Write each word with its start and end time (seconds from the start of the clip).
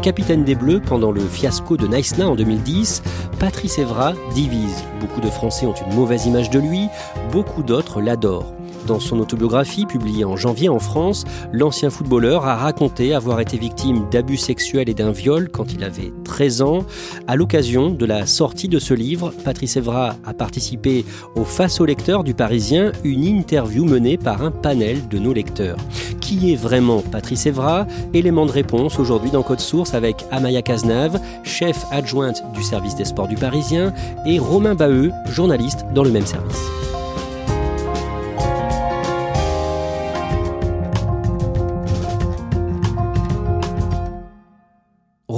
Capitaine 0.00 0.44
des 0.44 0.54
Bleus 0.54 0.80
pendant 0.80 1.10
le 1.10 1.20
fiasco 1.20 1.76
de 1.76 1.86
Naïsna 1.86 2.26
en 2.28 2.34
2010, 2.34 3.02
Patrice 3.38 3.78
Evra 3.78 4.14
divise. 4.34 4.82
Beaucoup 4.98 5.20
de 5.20 5.28
Français 5.28 5.66
ont 5.66 5.74
une 5.74 5.94
mauvaise 5.94 6.24
image 6.26 6.48
de 6.48 6.58
lui, 6.58 6.88
beaucoup 7.32 7.62
d'autres 7.62 8.00
l'adorent. 8.00 8.54
Dans 8.90 8.98
son 8.98 9.20
autobiographie 9.20 9.86
publiée 9.86 10.24
en 10.24 10.34
janvier 10.34 10.68
en 10.68 10.80
France, 10.80 11.24
l'ancien 11.52 11.90
footballeur 11.90 12.44
a 12.44 12.56
raconté 12.56 13.14
avoir 13.14 13.38
été 13.38 13.56
victime 13.56 14.08
d'abus 14.10 14.36
sexuels 14.36 14.88
et 14.88 14.94
d'un 14.94 15.12
viol 15.12 15.48
quand 15.48 15.72
il 15.72 15.84
avait 15.84 16.12
13 16.24 16.62
ans. 16.62 16.84
À 17.28 17.36
l'occasion 17.36 17.90
de 17.90 18.04
la 18.04 18.26
sortie 18.26 18.66
de 18.66 18.80
ce 18.80 18.92
livre, 18.92 19.32
Patrice 19.44 19.76
Evra 19.76 20.16
a 20.26 20.34
participé 20.34 21.04
au 21.36 21.44
Face 21.44 21.80
au 21.80 21.84
lecteur 21.84 22.24
du 22.24 22.34
Parisien, 22.34 22.90
une 23.04 23.22
interview 23.22 23.84
menée 23.84 24.18
par 24.18 24.42
un 24.42 24.50
panel 24.50 25.06
de 25.06 25.20
nos 25.20 25.32
lecteurs. 25.32 25.78
Qui 26.20 26.52
est 26.52 26.56
vraiment 26.56 27.00
Patrice 27.00 27.46
Evra? 27.46 27.86
Élément 28.12 28.44
de 28.44 28.50
réponse 28.50 28.98
aujourd'hui 28.98 29.30
dans 29.30 29.44
Code 29.44 29.60
Source 29.60 29.94
avec 29.94 30.24
Amaya 30.32 30.62
Cazenave, 30.62 31.20
chef 31.44 31.86
adjointe 31.92 32.42
du 32.54 32.64
service 32.64 32.96
des 32.96 33.04
sports 33.04 33.28
du 33.28 33.36
Parisien, 33.36 33.94
et 34.26 34.40
Romain 34.40 34.74
Baheux, 34.74 35.12
journaliste 35.30 35.86
dans 35.94 36.02
le 36.02 36.10
même 36.10 36.26
service. 36.26 36.79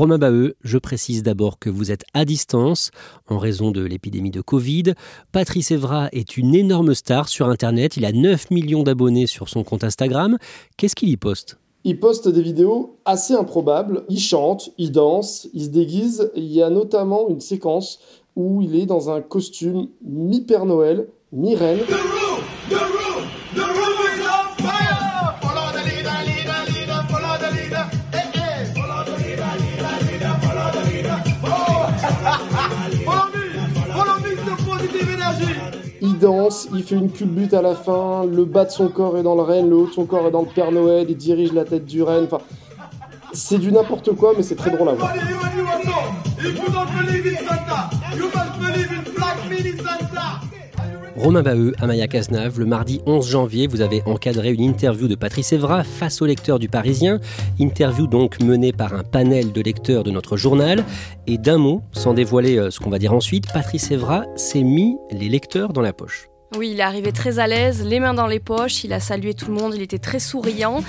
Romain 0.02 0.18
Baheux, 0.18 0.56
je 0.64 0.78
précise 0.78 1.22
d'abord 1.22 1.60
que 1.60 1.70
vous 1.70 1.92
êtes 1.92 2.02
à 2.12 2.24
distance 2.24 2.90
en 3.28 3.38
raison 3.38 3.70
de 3.70 3.82
l'épidémie 3.82 4.32
de 4.32 4.40
Covid. 4.40 4.94
Patrice 5.30 5.70
Evra 5.70 6.08
est 6.10 6.36
une 6.36 6.56
énorme 6.56 6.92
star 6.92 7.28
sur 7.28 7.46
Internet. 7.46 7.96
Il 7.96 8.04
a 8.04 8.10
9 8.10 8.50
millions 8.50 8.82
d'abonnés 8.82 9.28
sur 9.28 9.48
son 9.48 9.62
compte 9.62 9.84
Instagram. 9.84 10.38
Qu'est-ce 10.76 10.96
qu'il 10.96 11.08
y 11.08 11.16
poste? 11.16 11.56
Il 11.84 12.00
poste 12.00 12.26
des 12.26 12.42
vidéos 12.42 12.96
assez 13.04 13.34
improbables. 13.34 14.02
Il 14.08 14.18
chante, 14.18 14.72
il 14.76 14.90
danse, 14.90 15.46
il 15.54 15.66
se 15.66 15.70
déguise. 15.70 16.32
Il 16.34 16.52
y 16.52 16.62
a 16.62 16.68
notamment 16.68 17.28
une 17.28 17.40
séquence 17.40 18.00
où 18.34 18.60
il 18.60 18.74
est 18.74 18.86
dans 18.86 19.08
un 19.08 19.20
costume 19.20 19.86
mi-Père 20.04 20.64
Noël, 20.64 21.06
mi-Reine. 21.30 21.78
Danse, 36.22 36.68
il 36.72 36.82
fait 36.84 36.94
une 36.94 37.10
culbute 37.10 37.52
à 37.52 37.62
la 37.62 37.74
fin, 37.74 38.24
le 38.24 38.44
bas 38.44 38.64
de 38.64 38.70
son 38.70 38.88
corps 38.88 39.18
est 39.18 39.22
dans 39.24 39.34
le 39.34 39.42
renne, 39.42 39.68
le 39.68 39.76
haut 39.76 39.86
de 39.86 39.92
son 39.92 40.06
corps 40.06 40.26
est 40.28 40.30
dans 40.30 40.42
le 40.42 40.46
Père 40.46 40.70
Noël, 40.70 41.06
il 41.08 41.16
dirige 41.16 41.52
la 41.52 41.64
tête 41.64 41.84
du 41.84 42.02
renne, 42.02 42.24
enfin... 42.24 42.38
C'est 43.34 43.58
du 43.58 43.72
n'importe 43.72 44.14
quoi, 44.14 44.34
mais 44.36 44.42
c'est 44.42 44.56
très 44.56 44.70
drôle 44.70 44.90
à 44.90 44.92
voir. 44.92 45.10
Romain 51.22 51.42
Baheux, 51.42 51.72
Amaya 51.80 52.08
Cazenave, 52.08 52.58
le 52.58 52.66
mardi 52.66 53.00
11 53.06 53.28
janvier, 53.28 53.68
vous 53.68 53.80
avez 53.80 54.02
encadré 54.06 54.52
une 54.52 54.64
interview 54.64 55.06
de 55.06 55.14
Patrice 55.14 55.52
Evra 55.52 55.84
face 55.84 56.20
aux 56.20 56.26
lecteurs 56.26 56.58
du 56.58 56.68
Parisien. 56.68 57.20
Interview 57.60 58.08
donc 58.08 58.42
menée 58.42 58.72
par 58.72 58.92
un 58.92 59.04
panel 59.04 59.52
de 59.52 59.60
lecteurs 59.60 60.02
de 60.02 60.10
notre 60.10 60.36
journal. 60.36 60.84
Et 61.28 61.38
d'un 61.38 61.58
mot, 61.58 61.84
sans 61.92 62.12
dévoiler 62.12 62.58
euh, 62.58 62.70
ce 62.70 62.80
qu'on 62.80 62.90
va 62.90 62.98
dire 62.98 63.12
ensuite, 63.12 63.52
Patrice 63.52 63.92
Evra 63.92 64.24
s'est 64.34 64.64
mis 64.64 64.96
les 65.12 65.28
lecteurs 65.28 65.72
dans 65.72 65.80
la 65.80 65.92
poche. 65.92 66.31
Oui, 66.58 66.70
il 66.72 66.80
est 66.80 66.82
arrivé 66.82 67.12
très 67.12 67.38
à 67.38 67.46
l'aise, 67.46 67.82
les 67.86 67.98
mains 67.98 68.12
dans 68.12 68.26
les 68.26 68.38
poches, 68.38 68.84
il 68.84 68.92
a 68.92 69.00
salué 69.00 69.32
tout 69.32 69.46
le 69.46 69.54
monde, 69.54 69.72
il 69.74 69.80
était 69.80 69.98
très 69.98 70.18
souriant. 70.18 70.82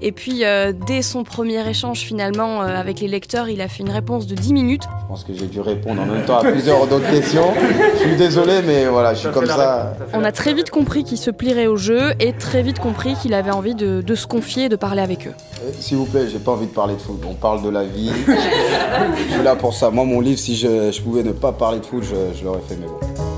Et 0.00 0.12
puis, 0.12 0.44
euh, 0.44 0.72
dès 0.86 1.02
son 1.02 1.24
premier 1.24 1.68
échange 1.68 1.98
finalement 1.98 2.62
euh, 2.62 2.74
avec 2.74 3.00
les 3.00 3.08
lecteurs, 3.08 3.50
il 3.50 3.60
a 3.60 3.68
fait 3.68 3.82
une 3.82 3.90
réponse 3.90 4.26
de 4.26 4.34
10 4.34 4.54
minutes. 4.54 4.84
Je 5.02 5.06
pense 5.08 5.24
que 5.24 5.34
j'ai 5.34 5.46
dû 5.46 5.60
répondre 5.60 6.00
en 6.00 6.06
même 6.06 6.24
temps 6.24 6.38
à 6.38 6.44
plusieurs 6.44 6.86
d'autres 6.86 7.10
questions. 7.10 7.52
Je 7.94 7.98
suis 7.98 8.16
désolé, 8.16 8.62
mais 8.66 8.86
voilà, 8.86 9.12
je 9.12 9.20
suis 9.20 9.28
comme 9.28 9.44
ça. 9.44 9.94
On 10.14 10.24
a 10.24 10.32
très 10.32 10.54
vite 10.54 10.70
compris 10.70 11.04
qu'il 11.04 11.18
se 11.18 11.30
plierait 11.30 11.66
au 11.66 11.76
jeu 11.76 12.14
et 12.18 12.32
très 12.32 12.62
vite 12.62 12.78
compris 12.78 13.14
qu'il 13.14 13.34
avait 13.34 13.50
envie 13.50 13.74
de, 13.74 14.14
se 14.14 14.26
confier 14.26 14.64
et 14.64 14.68
de 14.70 14.76
parler 14.76 15.02
avec 15.02 15.26
eux. 15.26 15.34
Euh, 15.62 15.70
s'il 15.78 15.98
vous 15.98 16.06
plaît, 16.06 16.28
j'ai 16.32 16.38
pas 16.38 16.52
envie 16.52 16.66
de 16.66 16.72
parler 16.72 16.94
de 16.94 17.00
foot. 17.00 17.20
On 17.28 17.34
parle 17.34 17.62
de 17.62 17.68
la 17.68 17.84
vie. 17.84 18.10
je 18.26 19.32
suis 19.34 19.42
là 19.42 19.54
pour 19.54 19.74
ça. 19.74 19.90
Moi, 19.90 20.04
mon 20.06 20.20
livre, 20.20 20.38
si 20.38 20.56
je, 20.56 20.98
pouvais 21.02 21.22
ne 21.22 21.32
pas 21.32 21.52
parler 21.52 21.80
de 21.80 21.86
foot, 21.86 22.02
je, 22.02 22.38
je 22.38 22.44
l'aurais 22.44 22.62
fait, 22.66 22.76
mais 22.76 22.86
bon. 22.86 23.29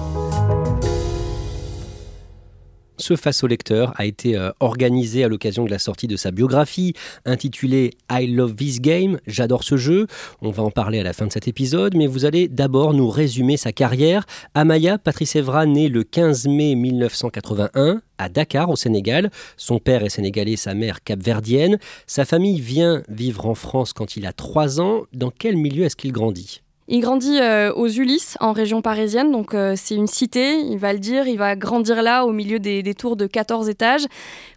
Ce 3.03 3.17
face 3.17 3.43
au 3.43 3.49
lecteur 3.49 3.95
a 3.97 4.07
été 4.07 4.37
euh, 4.37 4.53
organisé 4.61 5.25
à 5.25 5.29
l'occasion 5.29 5.65
de 5.65 5.71
la 5.73 5.81
sortie 5.81 6.07
de 6.07 6.15
sa 6.15 6.31
biographie 6.31 6.95
intitulée 7.25 7.95
I 8.09 8.29
Love 8.29 8.55
This 8.55 8.81
Game, 8.81 9.19
j'adore 9.27 9.65
ce 9.65 9.77
jeu. 9.77 10.07
On 10.41 10.53
va 10.53 10.63
en 10.63 10.71
parler 10.71 11.01
à 11.01 11.03
la 11.03 11.13
fin 11.13 11.27
de 11.27 11.33
cet 11.33 11.49
épisode, 11.49 11.97
mais 11.97 12.07
vous 12.07 12.27
allez 12.27 12.47
d'abord 12.47 12.95
nous 12.95 13.11
résumer 13.11 13.57
sa 13.57 13.73
carrière. 13.73 14.25
Amaya 14.55 14.99
Patrice 14.99 15.35
Evra, 15.35 15.67
né 15.67 15.89
le 15.89 16.05
15 16.05 16.47
mai 16.47 16.77
1981 16.77 18.03
à 18.19 18.29
Dakar 18.29 18.71
au 18.71 18.77
Sénégal. 18.77 19.33
Son 19.57 19.81
père 19.81 20.05
est 20.05 20.09
sénégalais, 20.09 20.55
sa 20.55 20.75
mère 20.75 21.03
capverdienne. 21.03 21.79
Sa 22.07 22.25
famille 22.25 22.61
vient 22.61 23.03
vivre 23.09 23.47
en 23.47 23.57
France 23.57 23.93
quand 23.93 24.17
il 24.17 24.27
a 24.27 24.33
3 24.33 24.81
ans. 24.81 25.01
Dans 25.13 25.33
quel 25.33 25.57
milieu 25.57 25.83
est-ce 25.83 25.97
qu'il 25.97 26.13
grandit? 26.13 26.63
Il 26.89 27.01
grandit 27.01 27.39
euh, 27.41 27.73
aux 27.75 27.87
Ulysses, 27.87 28.37
en 28.41 28.51
région 28.51 28.83
parisienne, 28.83 29.31
donc 29.31 29.55
euh, 29.55 29.75
c'est 29.77 29.95
une 29.95 30.09
cité, 30.09 30.59
il 30.59 30.79
va 30.79 30.93
le 30.93 30.99
dire, 30.99 31.29
il 31.29 31.39
va 31.39 31.55
grandir 31.55 32.03
là 32.03 32.27
au 32.27 32.33
milieu 32.33 32.59
des, 32.59 32.83
tours 32.95 33.15
de 33.15 33.29
14 33.29 33.69
étages. 33.69 34.05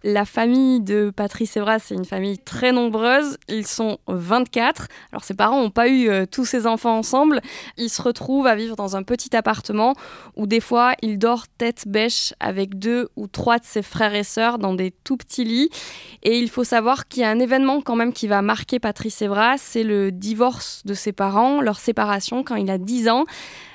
La 0.02 0.24
famille 0.24 0.80
de 0.80 1.12
Patrice 1.14 1.56
Evra, 1.56 1.78
c'est 1.78 1.94
une 1.94 2.04
famille 2.04 2.38
très 2.38 2.72
nombreuse, 2.72 3.38
ils 3.48 3.66
sont 3.66 3.98
24. 4.08 4.88
Alors 5.12 5.22
ses 5.22 5.34
parents 5.34 5.62
n'ont 5.62 5.70
pas 5.70 5.86
eu 5.86 6.08
euh, 6.08 6.26
tous 6.28 6.44
ses 6.44 6.66
enfants 6.66 6.98
ensemble, 6.98 7.40
il 7.76 7.88
se 7.88 8.02
retrouve 8.02 8.48
à 8.48 8.56
vivre 8.56 8.74
dans 8.74 8.96
un 8.96 9.04
petit 9.04 9.36
appartement 9.36 9.94
où 10.34 10.48
des 10.48 10.60
fois 10.60 10.94
il 11.02 11.18
dort 11.18 11.44
tête 11.58 11.86
bêche 11.86 12.34
avec 12.40 12.76
deux 12.76 13.08
ou 13.14 13.28
trois 13.28 13.58
de 13.58 13.64
ses 13.64 13.82
frères 13.82 14.16
et 14.16 14.24
sœurs 14.24 14.58
dans 14.58 14.74
des 14.74 14.92
tout 15.04 15.16
petits 15.16 15.44
lits. 15.44 15.70
Et 16.24 16.40
il 16.40 16.50
faut 16.50 16.64
savoir 16.64 17.06
qu'il 17.06 17.22
y 17.22 17.24
a 17.24 17.30
un 17.30 17.38
événement 17.38 17.80
quand 17.82 17.94
même 17.94 18.12
qui 18.12 18.26
va 18.26 18.42
marquer 18.42 18.80
Patrice 18.80 19.22
Evra, 19.22 19.58
c'est 19.58 19.84
le 19.84 20.10
divorce 20.10 20.82
de 20.84 20.94
ses 20.94 21.12
parents, 21.12 21.60
leur 21.60 21.78
séparation 21.78 22.15
quand 22.42 22.56
il 22.56 22.70
a 22.70 22.78
10 22.78 23.08
ans. 23.08 23.24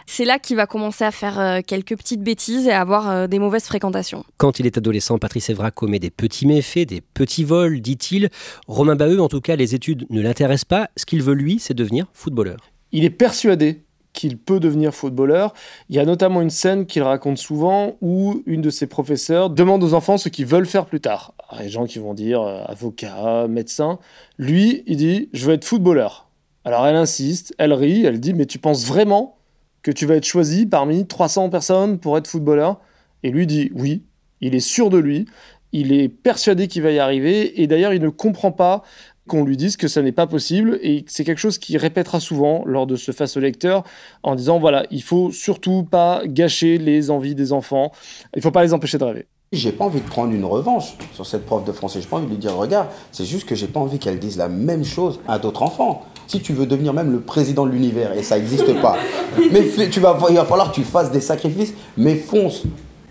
C'est 0.05 0.25
là 0.25 0.39
qu'il 0.39 0.57
va 0.57 0.65
commencer 0.65 1.03
à 1.03 1.11
faire 1.11 1.39
euh, 1.39 1.59
quelques 1.65 1.95
petites 1.95 2.21
bêtises 2.21 2.67
et 2.67 2.71
à 2.71 2.81
avoir 2.81 3.09
euh, 3.09 3.27
des 3.27 3.39
mauvaises 3.39 3.65
fréquentations. 3.65 4.25
Quand 4.37 4.59
il 4.59 4.65
est 4.65 4.77
adolescent, 4.77 5.17
Patrice 5.17 5.49
Evra 5.49 5.71
commet 5.71 5.99
des 5.99 6.09
petits 6.09 6.45
méfaits, 6.45 6.87
des 6.87 7.01
petits 7.01 7.43
vols, 7.43 7.79
dit-il. 7.79 8.29
Romain 8.67 8.95
Baheux, 8.95 9.21
en 9.21 9.29
tout 9.29 9.41
cas, 9.41 9.55
les 9.55 9.73
études 9.73 10.05
ne 10.09 10.21
l'intéressent 10.21 10.65
pas. 10.65 10.89
Ce 10.97 11.05
qu'il 11.05 11.23
veut, 11.23 11.33
lui, 11.33 11.59
c'est 11.59 11.73
devenir 11.73 12.07
footballeur. 12.13 12.57
Il 12.91 13.05
est 13.05 13.09
persuadé 13.09 13.83
qu'il 14.13 14.37
peut 14.37 14.59
devenir 14.59 14.93
footballeur. 14.93 15.53
Il 15.89 15.95
y 15.95 15.99
a 15.99 16.05
notamment 16.05 16.41
une 16.41 16.49
scène 16.49 16.85
qu'il 16.85 17.03
raconte 17.03 17.37
souvent 17.37 17.95
où 18.01 18.43
une 18.45 18.61
de 18.61 18.69
ses 18.69 18.87
professeurs 18.87 19.49
demande 19.49 19.83
aux 19.83 19.93
enfants 19.93 20.17
ce 20.17 20.29
qu'ils 20.29 20.45
veulent 20.45 20.65
faire 20.65 20.85
plus 20.85 20.99
tard. 20.99 21.33
des 21.57 21.69
gens 21.69 21.85
qui 21.85 21.99
vont 21.99 22.13
dire 22.13 22.41
euh, 22.41 22.63
avocat, 22.65 23.47
médecin. 23.47 23.99
Lui, 24.37 24.83
il 24.87 24.97
dit 24.97 25.29
je 25.33 25.45
veux 25.45 25.53
être 25.53 25.65
footballeur. 25.65 26.27
Alors 26.63 26.85
elle 26.85 26.95
insiste, 26.95 27.55
elle 27.57 27.73
rit, 27.73 28.05
elle 28.05 28.19
dit 28.19 28.33
mais 28.33 28.45
tu 28.45 28.59
penses 28.59 28.85
vraiment 28.85 29.37
que 29.81 29.91
tu 29.91 30.05
vas 30.05 30.15
être 30.15 30.25
choisi 30.25 30.65
parmi 30.65 31.07
300 31.07 31.49
personnes 31.49 31.99
pour 31.99 32.17
être 32.17 32.27
footballeur? 32.27 32.79
Et 33.23 33.31
lui 33.31 33.47
dit 33.47 33.71
oui, 33.73 34.03
il 34.41 34.55
est 34.55 34.59
sûr 34.59 34.89
de 34.89 34.97
lui, 34.97 35.25
il 35.71 35.91
est 35.91 36.09
persuadé 36.09 36.67
qu'il 36.67 36.83
va 36.83 36.91
y 36.91 36.99
arriver 36.99 37.61
et 37.61 37.67
d'ailleurs 37.67 37.93
il 37.93 38.01
ne 38.01 38.09
comprend 38.09 38.51
pas 38.51 38.83
qu'on 39.27 39.43
lui 39.43 39.57
dise 39.57 39.77
que 39.77 39.87
ça 39.87 40.01
n'est 40.01 40.11
pas 40.11 40.27
possible 40.27 40.79
et 40.81 41.05
c'est 41.07 41.23
quelque 41.23 41.39
chose 41.39 41.57
qu'il 41.57 41.77
répétera 41.77 42.19
souvent 42.19 42.63
lors 42.65 42.87
de 42.87 42.95
ce 42.95 43.11
face 43.11 43.37
au 43.37 43.39
lecteur 43.39 43.83
en 44.23 44.35
disant 44.35 44.59
voilà, 44.59 44.85
il 44.91 45.03
faut 45.03 45.31
surtout 45.31 45.83
pas 45.83 46.23
gâcher 46.25 46.77
les 46.77 47.09
envies 47.11 47.35
des 47.35 47.53
enfants, 47.53 47.91
il 48.35 48.41
faut 48.41 48.51
pas 48.51 48.63
les 48.63 48.73
empêcher 48.73 48.97
de 48.97 49.03
rêver. 49.03 49.27
J'ai 49.53 49.73
pas 49.73 49.83
envie 49.83 49.99
de 49.99 50.05
prendre 50.05 50.31
une 50.31 50.45
revanche 50.45 50.93
sur 51.13 51.25
cette 51.25 51.45
prof 51.45 51.65
de 51.65 51.73
français. 51.73 51.99
J'ai 51.99 52.07
pas 52.07 52.15
envie 52.15 52.25
de 52.25 52.31
lui 52.31 52.37
dire 52.37 52.55
regarde, 52.55 52.87
c'est 53.11 53.25
juste 53.25 53.45
que 53.45 53.53
j'ai 53.53 53.67
pas 53.67 53.81
envie 53.81 53.99
qu'elle 53.99 54.17
dise 54.17 54.37
la 54.37 54.47
même 54.47 54.85
chose 54.85 55.19
à 55.27 55.39
d'autres 55.39 55.61
enfants. 55.61 56.05
Si 56.25 56.39
tu 56.39 56.53
veux 56.53 56.65
devenir 56.65 56.93
même 56.93 57.11
le 57.11 57.19
président 57.19 57.65
de 57.65 57.71
l'univers 57.71 58.13
et 58.13 58.23
ça 58.23 58.37
n'existe 58.37 58.79
pas, 58.81 58.95
mais 59.51 59.89
tu 59.89 59.99
vas, 59.99 60.17
il 60.29 60.37
va 60.37 60.45
falloir 60.45 60.71
que 60.71 60.75
tu 60.75 60.83
fasses 60.83 61.11
des 61.11 61.19
sacrifices, 61.19 61.73
mais 61.97 62.15
fonce. 62.15 62.63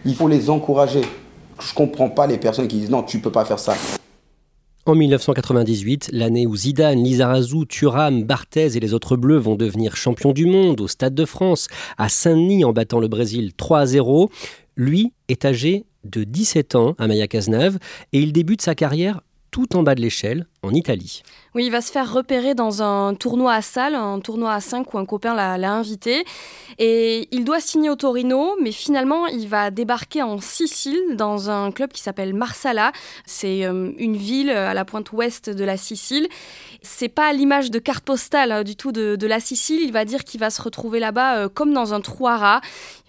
Il 0.07 0.15
faut 0.15 0.29
les 0.29 0.49
encourager. 0.49 1.03
Je 1.61 1.75
comprends 1.75 2.09
pas 2.09 2.27
les 2.27 2.39
personnes 2.39 2.69
qui 2.69 2.79
disent 2.79 2.91
non, 2.91 3.03
tu 3.03 3.19
peux 3.19 3.31
pas 3.31 3.45
faire 3.45 3.59
ça. 3.59 3.75
En 4.87 4.95
1998, 4.95 6.09
l'année 6.15 6.47
où 6.47 6.57
Zidane, 6.57 7.05
Lizarazu, 7.05 7.67
Thuram, 7.67 8.25
Barthez 8.25 8.79
et 8.79 8.81
les 8.81 8.95
autres 8.95 9.15
Bleus 9.19 9.37
vont 9.37 9.57
devenir 9.57 9.95
champions 9.95 10.33
du 10.33 10.47
monde 10.47 10.81
au 10.81 10.89
Stade 10.89 11.15
de 11.15 11.27
France, 11.27 11.69
à 11.99 12.09
Saint-Denis 12.09 12.65
en 12.65 12.73
battant 12.73 12.99
le 12.99 13.09
Brésil 13.09 13.53
3 13.55 13.81
à 13.81 13.87
0, 13.87 14.31
lui 14.77 15.13
est 15.29 15.45
âgé 15.45 15.85
de 16.05 16.25
17 16.25 16.75
ans 16.75 16.95
à 16.99 17.07
Maya 17.07 17.29
Cazenave 17.29 17.79
et 18.13 18.21
il 18.21 18.33
débute 18.33 18.63
sa 18.63 18.75
carrière 18.75 19.21
tout 19.51 19.77
en 19.77 19.83
bas 19.83 19.95
de 19.95 20.01
l'échelle, 20.01 20.47
en 20.63 20.73
Italie. 20.73 21.23
Oui, 21.55 21.65
il 21.67 21.71
va 21.71 21.81
se 21.81 21.91
faire 21.91 22.13
repérer 22.13 22.55
dans 22.55 22.83
un 22.83 23.15
tournoi 23.15 23.55
à 23.55 23.63
salle, 23.63 23.97
un 23.97 24.21
tournoi 24.21 24.53
à 24.53 24.61
5 24.61 24.95
où 24.95 24.99
un 24.99 25.05
copain 25.05 25.35
l'a 25.35 25.73
invité. 25.73 26.25
Et 26.79 27.29
il 27.33 27.45
doit 27.45 27.61
signer 27.61 27.91
au 27.91 27.97
Torino, 27.97 28.57
mais 28.63 28.71
finalement, 28.71 29.27
il 29.27 29.49
va 29.49 29.71
débarquer 29.71 30.23
en 30.23 30.41
Sicile, 30.41 31.17
dans 31.17 31.51
un 31.51 31.73
club 31.73 31.91
qui 31.91 32.01
s'appelle 32.01 32.35
Marsala. 32.35 32.93
C'est 33.27 33.65
euh, 33.65 33.91
une 33.99 34.17
ville 34.17 34.51
à 34.51 34.75
la 34.75 34.85
pointe 34.85 35.11
ouest 35.13 35.51
de 35.51 35.65
la 35.65 35.77
Sicile. 35.77 36.29
C'est 36.83 37.09
pas 37.09 37.33
l'image 37.33 37.71
de 37.71 37.79
carte 37.79 38.05
postale 38.05 38.53
hein, 38.53 38.63
du 38.63 38.77
tout 38.77 38.93
de, 38.93 39.27
la 39.27 39.41
Sicile. 39.41 39.81
Il 39.83 39.93
va 39.93 40.05
dire 40.05 40.25
qu'il 40.25 40.39
va 40.39 40.51
se 40.51 40.63
retrouver 40.63 41.01
là-bas 41.01 41.37
euh, 41.37 41.49
comme 41.49 41.73
dans 41.73 41.95
un 41.95 42.01
trou 42.01 42.29
à 42.29 42.37
rats. 42.37 42.61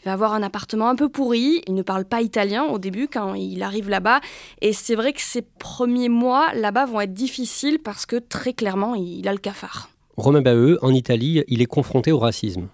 Il 0.01 0.06
va 0.06 0.13
avoir 0.13 0.33
un 0.33 0.42
appartement 0.42 0.89
un 0.89 0.95
peu 0.95 1.09
pourri. 1.09 1.62
Il 1.68 1.75
ne 1.75 1.83
parle 1.83 2.06
pas 2.06 2.21
italien 2.21 2.63
au 2.63 2.80
début 2.80 3.07
quand 3.07 3.36
il 3.36 3.62
arrive 3.62 3.88
là-bas. 3.88 4.19
Et 4.62 4.74
c'est 4.74 4.95
vrai 4.95 5.13
que 5.13 5.21
ses 5.21 5.44
premiers 5.44 6.09
mois 6.09 6.53
là-bas 6.56 6.86
vont 6.86 7.01
être 7.01 7.13
difficiles 7.13 7.80
parce 7.80 8.07
que 8.07 8.15
très 8.15 8.53
clairement, 8.53 8.95
il 8.95 9.27
a 9.27 9.31
le 9.31 9.38
cafard. 9.38 9.89
Romain 10.18 10.42
Baeux, 10.42 10.80
en 10.81 10.94
Italie, 10.94 11.44
il 11.48 11.62
est 11.62 11.68
confronté 11.68 12.12
au 12.12 12.18
racisme. 12.18 12.68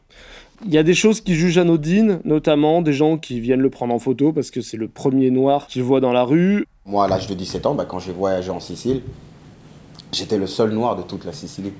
Il 0.65 0.73
y 0.73 0.77
a 0.77 0.83
des 0.83 0.95
choses 0.95 1.21
qui 1.21 1.35
jugent 1.35 1.59
anodines, 1.59 2.19
notamment 2.23 2.81
des 2.81 2.93
gens 2.93 3.17
qui 3.17 3.39
viennent 3.39 3.61
le 3.61 3.69
prendre 3.69 3.93
en 3.93 3.99
photo 3.99 4.31
parce 4.33 4.49
que 4.49 4.61
c'est 4.61 4.77
le 4.77 4.87
premier 4.87 5.29
noir 5.29 5.67
qu'il 5.67 5.83
voit 5.83 5.99
dans 5.99 6.13
la 6.13 6.23
rue. 6.23 6.65
Moi, 6.85 7.05
à 7.05 7.07
l'âge 7.07 7.27
de 7.27 7.35
17 7.35 7.65
ans, 7.67 7.75
bah, 7.75 7.85
quand 7.85 7.99
j'ai 7.99 8.11
voyagé 8.11 8.49
en 8.49 8.59
Sicile, 8.59 9.01
j'étais 10.11 10.37
le 10.37 10.47
seul 10.47 10.71
noir 10.71 10.95
de 10.95 11.03
toute 11.03 11.25
la 11.25 11.33
Sicile. 11.33 11.71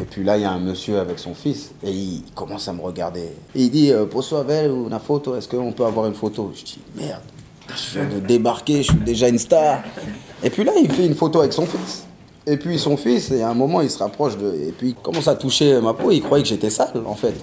Et 0.00 0.04
puis 0.04 0.22
là, 0.22 0.36
il 0.36 0.42
y 0.42 0.44
a 0.44 0.52
un 0.52 0.60
monsieur 0.60 0.98
avec 0.98 1.18
son 1.18 1.34
fils 1.34 1.72
et 1.82 1.90
il 1.90 2.22
commence 2.34 2.68
à 2.68 2.72
me 2.72 2.80
regarder. 2.80 3.28
Il 3.54 3.70
dit 3.70 3.92
Posso 4.10 4.36
avere 4.36 4.70
una 4.70 4.98
photo 4.98 5.36
Est-ce 5.36 5.48
qu'on 5.48 5.72
peut 5.72 5.84
avoir 5.84 6.06
une 6.06 6.14
photo? 6.14 6.52
Je 6.54 6.64
dis 6.64 6.78
Merde, 6.96 7.22
je 7.68 7.98
viens 7.98 8.08
de 8.08 8.20
débarquer, 8.20 8.82
je 8.82 8.92
suis 8.92 9.00
déjà 9.00 9.28
une 9.28 9.38
star. 9.38 9.80
Et 10.42 10.50
puis 10.50 10.64
là, 10.64 10.72
il 10.80 10.90
fait 10.90 11.06
une 11.06 11.14
photo 11.14 11.40
avec 11.40 11.52
son 11.52 11.66
fils. 11.66 12.04
Et 12.46 12.56
puis 12.56 12.78
son 12.78 12.96
fils, 12.96 13.30
et 13.30 13.42
à 13.42 13.50
un 13.50 13.54
moment, 13.54 13.80
il 13.80 13.90
se 13.90 13.98
rapproche 13.98 14.38
de. 14.38 14.54
Et 14.68 14.72
puis 14.72 14.90
il 14.90 14.94
commence 14.94 15.28
à 15.28 15.34
toucher 15.34 15.80
ma 15.80 15.94
peau. 15.94 16.10
Il 16.10 16.22
croyait 16.22 16.42
que 16.42 16.48
j'étais 16.48 16.70
sale, 16.70 17.02
en 17.04 17.14
fait. 17.14 17.34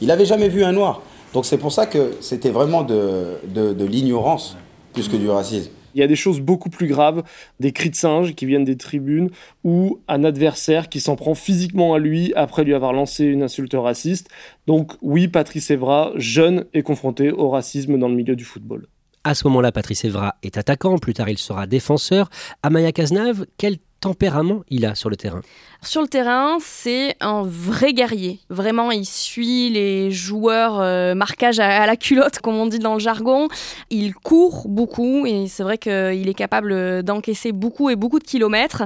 Il 0.00 0.08
n'avait 0.08 0.26
jamais 0.26 0.48
vu 0.48 0.62
un 0.64 0.72
noir. 0.72 1.02
Donc 1.32 1.46
c'est 1.46 1.58
pour 1.58 1.72
ça 1.72 1.86
que 1.86 2.12
c'était 2.20 2.50
vraiment 2.50 2.82
de, 2.82 3.38
de 3.54 3.84
l'ignorance 3.84 4.56
plus 4.92 5.08
que 5.08 5.16
du 5.16 5.30
racisme. 5.30 5.70
Il 5.94 6.00
y 6.00 6.04
a 6.04 6.06
des 6.06 6.16
choses 6.16 6.40
beaucoup 6.40 6.70
plus 6.70 6.86
graves, 6.86 7.22
des 7.60 7.72
cris 7.72 7.90
de 7.90 7.94
singe 7.94 8.34
qui 8.34 8.46
viennent 8.46 8.64
des 8.64 8.76
tribunes 8.76 9.30
ou 9.64 10.00
un 10.08 10.24
adversaire 10.24 10.88
qui 10.88 11.00
s'en 11.00 11.16
prend 11.16 11.34
physiquement 11.34 11.94
à 11.94 11.98
lui 11.98 12.32
après 12.34 12.64
lui 12.64 12.74
avoir 12.74 12.92
lancé 12.92 13.24
une 13.24 13.42
insulte 13.42 13.74
raciste. 13.74 14.28
Donc 14.66 14.92
oui, 15.02 15.28
Patrice 15.28 15.70
Evra, 15.70 16.12
jeune, 16.16 16.66
est 16.74 16.82
confronté 16.82 17.30
au 17.30 17.50
racisme 17.50 17.98
dans 17.98 18.08
le 18.08 18.14
milieu 18.14 18.36
du 18.36 18.44
football. 18.44 18.86
À 19.24 19.34
ce 19.34 19.46
moment-là, 19.46 19.70
Patrice 19.70 20.04
Evra 20.04 20.34
est 20.42 20.58
attaquant, 20.58 20.98
plus 20.98 21.14
tard 21.14 21.28
il 21.28 21.38
sera 21.38 21.66
défenseur. 21.66 22.28
Amaya 22.62 22.90
Cazenave, 22.90 23.46
quel 23.56 23.78
tempérament 24.02 24.62
il 24.68 24.84
a 24.84 24.94
sur 24.94 25.08
le 25.08 25.16
terrain? 25.16 25.40
Sur 25.84 26.02
le 26.02 26.08
terrain, 26.08 26.58
c'est 26.60 27.16
un 27.20 27.42
vrai 27.44 27.92
guerrier. 27.92 28.38
Vraiment, 28.50 28.90
il 28.90 29.04
suit 29.04 29.70
les 29.70 30.10
joueurs 30.10 30.80
euh, 30.80 31.14
marquage 31.14 31.58
à, 31.58 31.86
la 31.86 31.96
culotte, 31.96 32.38
comme 32.38 32.54
on 32.54 32.66
dit 32.66 32.78
dans 32.78 32.94
le 32.94 33.00
jargon. 33.00 33.48
Il 33.90 34.14
court 34.14 34.68
beaucoup 34.68 35.26
et 35.26 35.48
c'est 35.48 35.62
vrai 35.62 35.78
qu'il 35.78 36.28
est 36.28 36.34
capable 36.34 37.02
d'encaisser 37.02 37.52
beaucoup 37.52 37.90
et 37.90 37.96
beaucoup 37.96 38.18
de 38.18 38.24
kilomètres. 38.24 38.84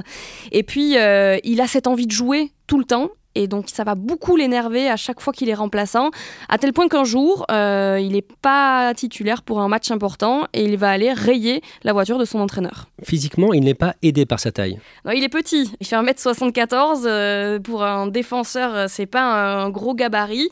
Et 0.51 0.63
puis, 0.63 0.97
euh, 0.97 1.37
il 1.43 1.61
a 1.61 1.67
cette 1.67 1.87
envie 1.87 2.07
de 2.07 2.11
jouer 2.11 2.51
tout 2.65 2.79
le 2.79 2.85
temps 2.85 3.09
et 3.37 3.47
donc 3.47 3.69
ça 3.69 3.83
va 3.83 3.95
beaucoup 3.95 4.35
l'énerver 4.35 4.89
à 4.89 4.97
chaque 4.97 5.21
fois 5.21 5.31
qu'il 5.31 5.49
est 5.49 5.53
remplaçant, 5.53 6.09
à 6.49 6.57
tel 6.57 6.73
point 6.73 6.87
qu'un 6.87 7.03
jour, 7.03 7.45
euh, 7.51 7.99
il 8.01 8.13
n'est 8.13 8.25
pas 8.41 8.93
titulaire 8.95 9.43
pour 9.43 9.61
un 9.61 9.67
match 9.67 9.91
important 9.91 10.47
et 10.53 10.63
il 10.63 10.77
va 10.77 10.89
aller 10.89 11.13
rayer 11.13 11.61
la 11.83 11.93
voiture 11.93 12.17
de 12.17 12.25
son 12.25 12.39
entraîneur. 12.39 12.87
Physiquement, 13.03 13.53
il 13.53 13.63
n'est 13.63 13.75
pas 13.75 13.95
aidé 14.01 14.25
par 14.25 14.39
sa 14.39 14.51
taille. 14.51 14.79
Non, 15.05 15.11
il 15.11 15.23
est 15.23 15.29
petit, 15.29 15.71
il 15.79 15.85
fait 15.85 15.95
1m74, 15.95 17.03
euh, 17.05 17.59
pour 17.59 17.83
un 17.83 18.07
défenseur, 18.07 18.75
euh, 18.75 18.85
c'est 18.89 19.05
pas 19.05 19.21
un 19.21 19.69
gros 19.69 19.93
gabarit, 19.93 20.49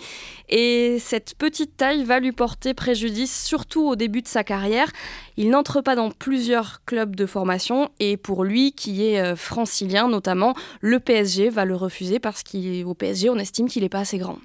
et 0.49 0.97
cette 0.99 1.35
petite 1.35 1.75
taille 1.77 2.03
va 2.03 2.19
lui 2.19 2.31
porter 2.31 2.73
préjudice, 2.73 3.45
surtout 3.45 3.88
au 3.88 3.95
début 3.95 4.21
de 4.21 4.27
sa 4.27 4.43
carrière. 4.43 4.91
Il 5.37 5.49
n'entre 5.49 5.81
pas 5.81 5.95
dans 5.95 6.11
plusieurs 6.11 6.81
clubs 6.85 7.15
de 7.15 7.25
formation 7.25 7.89
et 7.99 8.17
pour 8.17 8.43
lui, 8.43 8.71
qui 8.71 9.05
est 9.05 9.35
francilien 9.35 10.07
notamment, 10.07 10.53
le 10.81 10.99
PSG 10.99 11.49
va 11.49 11.65
le 11.65 11.75
refuser 11.75 12.19
parce 12.19 12.43
qu'au 12.43 12.93
PSG, 12.93 13.29
on 13.29 13.37
estime 13.37 13.67
qu'il 13.67 13.83
n'est 13.83 13.89
pas 13.89 13.99
assez 13.99 14.17
grand. 14.17 14.37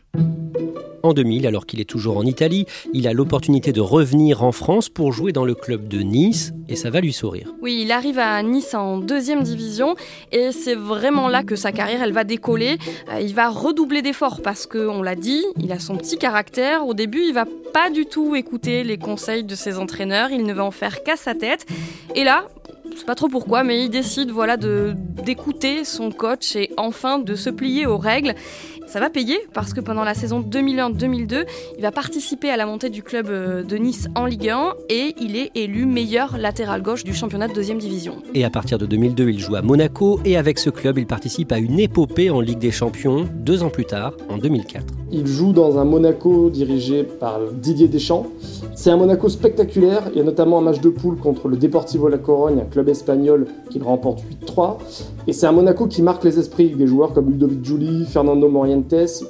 En 1.03 1.15
2000, 1.15 1.47
alors 1.47 1.65
qu'il 1.65 1.81
est 1.81 1.89
toujours 1.89 2.19
en 2.19 2.25
Italie, 2.25 2.67
il 2.93 3.09
a 3.09 3.15
l'opportunité 3.15 3.73
de 3.73 3.81
revenir 3.81 4.43
en 4.43 4.53
France 4.53 4.91
pour 4.91 5.13
jouer 5.13 5.33
dans 5.33 5.47
le 5.47 5.55
club 5.55 5.89
de 5.89 6.01
Nice 6.01 6.53
et 6.69 6.77
ça 6.77 6.91
va 6.91 7.01
lui 7.01 7.13
sourire. 7.13 7.55
Oui, 7.63 7.81
il 7.83 7.91
arrive 7.91 8.19
à 8.19 8.43
Nice 8.43 8.75
en 8.75 8.99
deuxième 8.99 9.43
division 9.43 9.97
et 10.31 10.53
c'est 10.53 10.75
vraiment 10.75 11.29
là 11.29 11.43
que 11.43 11.57
sa 11.57 11.73
carrière 11.73 12.03
elle 12.03 12.13
va 12.13 12.25
décoller. 12.25 12.77
Euh, 13.09 13.21
il 13.21 13.35
va 13.35 13.49
redoubler 13.49 14.03
d'efforts 14.03 14.43
parce 14.43 14.67
qu'on 14.67 15.01
l'a 15.03 15.17
dit, 15.17 15.43
il 15.59 15.73
a 15.73 15.79
son 15.79 15.97
petit 15.97 16.19
caractère. 16.19 16.87
Au 16.87 16.93
début, 16.93 17.23
il 17.27 17.33
va 17.33 17.47
pas 17.73 17.91
du 17.91 18.07
tout 18.07 18.35
écouter 18.37 18.85
les 18.85 18.99
conseils 18.99 19.45
de 19.45 19.55
ses 19.55 19.79
entraîneurs, 19.79 20.31
il 20.31 20.45
ne 20.45 20.53
va 20.53 20.65
en 20.65 20.71
faire 20.71 21.03
qu'à 21.03 21.17
sa 21.17 21.35
tête. 21.35 21.67
Et 22.15 22.25
là, 22.25 22.47
je 22.93 22.99
sais 22.99 23.05
pas 23.05 23.15
trop 23.15 23.29
pourquoi, 23.29 23.63
mais 23.63 23.85
il 23.85 23.91
décide 23.91 24.31
voilà 24.31 24.57
d'écouter 24.57 25.85
son 25.85 26.11
coach 26.11 26.57
et 26.57 26.71
enfin 26.77 27.19
de 27.19 27.35
se 27.35 27.51
plier 27.51 27.87
aux 27.87 27.99
règles. 27.99 28.35
Ça 28.91 28.99
va 28.99 29.09
payer 29.09 29.39
parce 29.53 29.73
que 29.73 29.81
pendant 29.81 30.03
la 30.03 30.15
saison 30.15 30.41
2001-2002, 30.41 31.45
il 31.77 31.83
va 31.83 31.93
participer 31.93 32.51
à 32.51 32.57
la 32.57 32.67
montée 32.67 32.91
du 32.91 33.05
club 33.05 33.29
euh, 33.29 33.63
de 33.63 33.77
Nice 33.77 34.09
en 34.17 34.27
Ligue 34.27 34.49
1 34.49 34.75
et 34.89 35.15
il 35.21 35.37
est 35.37 35.53
élu 35.55 35.87
meilleur 35.87 36.37
latéral 36.37 36.83
gauche 36.83 37.05
du 37.05 37.15
championnat 37.15 37.47
de 37.47 37.53
deuxième 37.53 37.79
division. 37.79 38.17
Et 38.35 38.45
à 38.45 38.51
partir 38.51 38.79
de 38.79 38.87
2002, 38.87 39.29
il 39.29 39.39
joue 39.39 39.55
à 39.55 39.63
Monaco 39.63 40.19
et 40.25 40.37
avec 40.37 40.59
ce 40.59 40.71
club, 40.71 40.99
il 40.99 41.07
participe 41.07 41.53
à 41.53 41.59
une 41.59 41.79
épopée 41.79 42.31
en 42.31 42.41
Ligue 42.41 42.59
des 42.59 42.73
Champions 42.73 43.29
deux 43.33 43.63
ans 43.63 43.71
plus 43.71 43.85
tard, 43.85 44.15
en 44.29 44.39
2004. 44.39 44.85
Il 45.13 45.27
joue 45.27 45.53
dans 45.53 45.79
un 45.79 45.85
Monaco 45.85 46.51
dirigé 46.51 47.03
par 47.03 47.41
Didier 47.53 47.89
Deschamps. 47.89 48.27
C'est 48.77 48.91
un 48.91 48.97
Monaco 48.97 49.29
spectaculaire. 49.29 50.05
Il 50.13 50.19
y 50.19 50.21
a 50.21 50.25
notamment 50.25 50.59
un 50.59 50.63
match 50.63 50.81
de 50.81 50.89
poule 50.89 51.17
contre 51.17 51.49
le 51.49 51.57
Deportivo 51.57 52.09
La 52.09 52.19
Corogne, 52.19 52.61
un 52.61 52.65
club 52.65 52.89
espagnol 52.89 53.47
qu'il 53.71 53.83
remporte 53.83 54.23
8-3. 54.47 54.79
Et 55.27 55.33
c'est 55.33 55.47
un 55.47 55.53
Monaco 55.53 55.89
qui 55.89 56.03
marque 56.03 56.23
les 56.23 56.39
esprits 56.39 56.67
avec 56.67 56.77
des 56.77 56.87
joueurs 56.87 57.13
comme 57.13 57.29
Ludovic 57.29 57.65
Giuli, 57.65 58.05
Fernando 58.07 58.49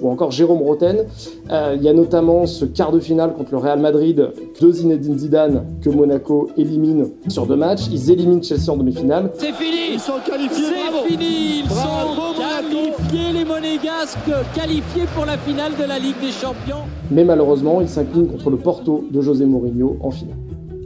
Ou 0.00 0.10
encore 0.10 0.30
Jérôme 0.30 0.62
Roten. 0.62 1.04
Euh, 1.50 1.74
il 1.76 1.82
y 1.82 1.88
a 1.88 1.92
notamment 1.92 2.46
ce 2.46 2.64
quart 2.64 2.92
de 2.92 3.00
finale 3.00 3.34
contre 3.34 3.52
le 3.52 3.58
Real 3.58 3.80
Madrid 3.80 4.30
de 4.60 4.72
Zinedine 4.72 5.18
Zidane 5.18 5.64
que 5.82 5.90
Monaco 5.90 6.50
élimine 6.56 7.08
sur 7.28 7.46
deux 7.46 7.56
matchs. 7.56 7.88
Ils 7.90 8.10
éliminent 8.10 8.42
Chelsea 8.42 8.70
en 8.70 8.76
demi-finale. 8.76 9.30
C'est 9.36 9.52
fini 9.52 9.94
Ils 9.94 10.00
sont 10.00 10.14
qualifiés 10.24 10.64
C'est 10.64 11.08
fini 11.08 11.60
Ils 11.64 11.68
sont 11.68 12.34
qualifiés 12.38 13.32
les 13.32 13.44
Monégasques, 13.44 14.18
qualifiés 14.54 15.04
pour 15.14 15.24
la 15.24 15.36
finale 15.38 15.72
de 15.80 15.84
la 15.84 15.98
Ligue 15.98 16.20
des 16.20 16.30
Champions. 16.30 16.84
Mais 17.10 17.24
malheureusement, 17.24 17.80
ils 17.80 17.88
s'inclinent 17.88 18.28
contre 18.28 18.50
le 18.50 18.56
Porto 18.56 19.04
de 19.10 19.20
José 19.20 19.44
Mourinho 19.44 19.96
en 20.00 20.10
finale. 20.10 20.36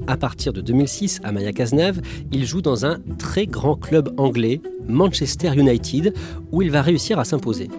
À 0.07 0.19
partir 0.19 0.53
de 0.53 0.61
2006, 0.61 1.21
à 1.25 1.33
Maya 1.33 1.53
Cazenave, 1.53 2.01
il 2.31 2.45
joue 2.45 2.61
dans 2.61 2.85
un 2.85 2.99
très 3.19 3.47
grand 3.47 3.77
club 3.77 4.13
anglais, 4.19 4.61
Manchester 4.87 5.53
United, 5.57 6.15
où 6.53 6.61
il 6.61 6.71
va 6.71 6.83
réussir 6.83 7.19
à 7.19 7.25
s'imposer. 7.25 7.71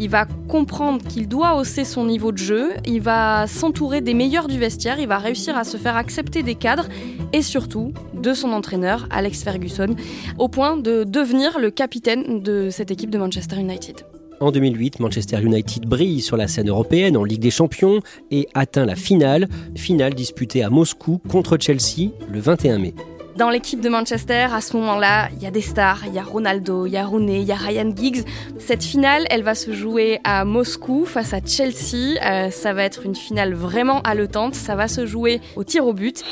Il 0.00 0.08
va 0.08 0.24
comprendre 0.48 1.06
qu'il 1.06 1.28
doit 1.28 1.56
hausser 1.56 1.84
son 1.84 2.06
niveau 2.06 2.32
de 2.32 2.38
jeu, 2.38 2.70
il 2.86 3.02
va 3.02 3.46
s'entourer 3.46 4.00
des 4.00 4.14
meilleurs 4.14 4.48
du 4.48 4.58
vestiaire, 4.58 4.98
il 4.98 5.06
va 5.06 5.18
réussir 5.18 5.56
à 5.56 5.64
se 5.64 5.76
faire 5.76 5.96
accepter 5.96 6.42
des 6.42 6.54
cadres 6.54 6.88
et 7.32 7.42
surtout 7.42 7.92
de 8.14 8.32
son 8.32 8.52
entraîneur, 8.52 9.06
Alex 9.10 9.44
Ferguson, 9.44 9.94
au 10.38 10.48
point 10.48 10.78
de 10.78 11.04
devenir 11.04 11.58
le 11.58 11.70
capitaine 11.70 12.40
de 12.40 12.70
cette 12.70 12.90
équipe 12.90 13.10
de 13.10 13.18
Manchester 13.18 13.60
United. 13.60 14.04
En 14.40 14.50
2008, 14.50 15.00
Manchester 15.00 15.40
United 15.42 15.86
brille 15.86 16.20
sur 16.20 16.36
la 16.36 16.48
scène 16.48 16.68
européenne 16.68 17.16
en 17.16 17.24
Ligue 17.24 17.40
des 17.40 17.50
Champions 17.50 18.00
et 18.30 18.48
atteint 18.54 18.84
la 18.84 18.96
finale, 18.96 19.48
finale 19.76 20.14
disputée 20.14 20.62
à 20.62 20.70
Moscou 20.70 21.20
contre 21.28 21.56
Chelsea 21.58 22.10
le 22.32 22.40
21 22.40 22.78
mai. 22.78 22.94
Dans 23.36 23.50
l'équipe 23.50 23.80
de 23.80 23.88
Manchester, 23.88 24.46
à 24.52 24.60
ce 24.60 24.76
moment-là, 24.76 25.28
il 25.36 25.42
y 25.42 25.46
a 25.46 25.50
des 25.50 25.60
stars, 25.60 26.06
il 26.06 26.14
y 26.14 26.20
a 26.20 26.22
Ronaldo, 26.22 26.86
il 26.86 26.92
y 26.92 26.96
a 26.96 27.04
Rooney, 27.04 27.40
il 27.40 27.46
y 27.46 27.50
a 27.50 27.56
Ryan 27.56 27.90
Giggs. 27.94 28.24
Cette 28.60 28.84
finale, 28.84 29.26
elle 29.28 29.42
va 29.42 29.56
se 29.56 29.72
jouer 29.72 30.20
à 30.22 30.44
Moscou 30.44 31.04
face 31.04 31.32
à 31.32 31.38
Chelsea. 31.44 32.16
Euh, 32.24 32.50
ça 32.50 32.72
va 32.72 32.84
être 32.84 33.04
une 33.04 33.16
finale 33.16 33.54
vraiment 33.54 34.02
haletante. 34.02 34.54
Ça 34.54 34.76
va 34.76 34.86
se 34.86 35.04
jouer 35.04 35.40
au 35.56 35.64
tir 35.64 35.84
au 35.84 35.92
but. 35.92 36.24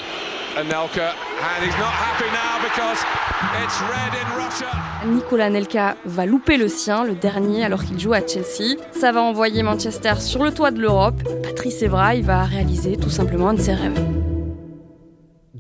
Nicolas 5.06 5.50
Nelka 5.50 5.96
va 6.04 6.24
louper 6.24 6.56
le 6.56 6.68
sien, 6.68 7.02
le 7.02 7.14
dernier, 7.14 7.64
alors 7.64 7.82
qu'il 7.82 7.98
joue 7.98 8.12
à 8.12 8.24
Chelsea. 8.24 8.76
Ça 8.92 9.10
va 9.10 9.22
envoyer 9.22 9.64
Manchester 9.64 10.14
sur 10.20 10.44
le 10.44 10.52
toit 10.52 10.70
de 10.70 10.80
l'Europe. 10.80 11.20
Patrice 11.42 11.82
Evra, 11.82 12.14
il 12.14 12.24
va 12.24 12.44
réaliser 12.44 12.96
tout 12.96 13.10
simplement 13.10 13.48
un 13.48 13.54
de 13.54 13.60
ses 13.60 13.74
rêves. 13.74 14.21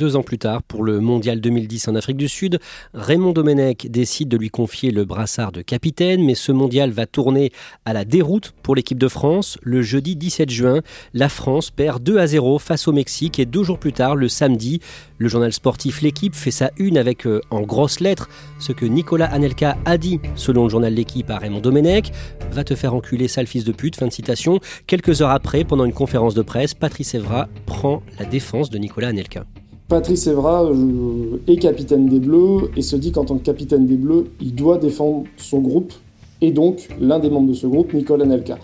Deux 0.02 0.16
ans 0.16 0.24
plus 0.24 0.38
tard, 0.38 0.64
pour 0.64 0.82
le 0.82 0.98
Mondial 0.98 1.40
2010 1.40 1.86
en 1.86 1.94
Afrique 1.94 2.16
du 2.16 2.26
Sud, 2.26 2.58
Raymond 2.92 3.30
Domenech 3.30 3.86
décide 3.88 4.28
de 4.28 4.36
lui 4.36 4.50
confier 4.50 4.90
le 4.90 5.04
brassard 5.04 5.52
de 5.52 5.62
capitaine, 5.62 6.24
mais 6.24 6.34
ce 6.34 6.50
mondial 6.50 6.90
va 6.90 7.06
tourner 7.06 7.52
à 7.84 7.92
la 7.92 8.04
déroute 8.04 8.52
pour 8.64 8.74
l'équipe 8.74 8.98
de 8.98 9.06
France. 9.06 9.58
Le 9.62 9.80
jeudi 9.80 10.16
17 10.16 10.50
juin, 10.50 10.80
la 11.14 11.28
France 11.28 11.70
perd 11.70 12.02
2 12.02 12.18
à 12.18 12.26
0 12.26 12.58
face 12.58 12.88
au 12.88 12.92
Mexique 12.92 13.38
et 13.38 13.46
deux 13.46 13.62
jours 13.62 13.78
plus 13.78 13.92
tard, 13.92 14.16
le 14.16 14.26
samedi, 14.26 14.80
le 15.18 15.28
journal 15.28 15.52
sportif 15.52 16.02
L'équipe 16.02 16.34
fait 16.34 16.50
sa 16.50 16.72
une 16.78 16.98
avec 16.98 17.24
euh, 17.24 17.40
en 17.50 17.60
grosses 17.60 18.00
lettres 18.00 18.28
ce 18.58 18.72
que 18.72 18.86
Nicolas 18.86 19.26
Anelka 19.26 19.78
a 19.84 19.98
dit, 19.98 20.18
selon 20.34 20.64
le 20.64 20.68
journal 20.68 20.92
L'équipe 20.92 21.30
à 21.30 21.38
Raymond 21.38 21.60
Domenech. 21.60 22.10
Va 22.50 22.64
te 22.64 22.74
faire 22.74 22.92
enculer, 22.92 23.28
sale 23.28 23.46
fils 23.46 23.62
de 23.62 23.70
pute. 23.70 23.94
Fin 23.94 24.08
de 24.08 24.12
citation. 24.12 24.58
Quelques 24.88 25.22
heures 25.22 25.30
après, 25.30 25.62
pendant 25.62 25.84
une 25.84 25.92
conférence 25.92 26.34
de 26.34 26.42
presse, 26.42 26.74
Patrice 26.74 27.14
Evra 27.14 27.48
prend 27.66 28.02
la 28.18 28.24
défense 28.24 28.68
de 28.68 28.78
Nicolas 28.78 29.06
Anelka. 29.06 29.44
Patrice 29.92 30.26
Evra 30.26 30.64
euh, 30.64 31.42
est 31.46 31.58
capitaine 31.58 32.06
des 32.06 32.18
Bleus 32.18 32.70
et 32.74 32.80
se 32.80 32.96
dit 32.96 33.12
qu'en 33.12 33.26
tant 33.26 33.36
que 33.36 33.42
capitaine 33.42 33.84
des 33.84 33.96
Bleus, 33.96 34.24
il 34.40 34.54
doit 34.54 34.78
défendre 34.78 35.24
son 35.36 35.58
groupe 35.58 35.92
et 36.40 36.50
donc 36.50 36.88
l'un 36.98 37.18
des 37.18 37.28
membres 37.28 37.50
de 37.50 37.52
ce 37.52 37.66
groupe, 37.66 37.92
Nicole 37.92 38.22
Anelka. 38.22 38.56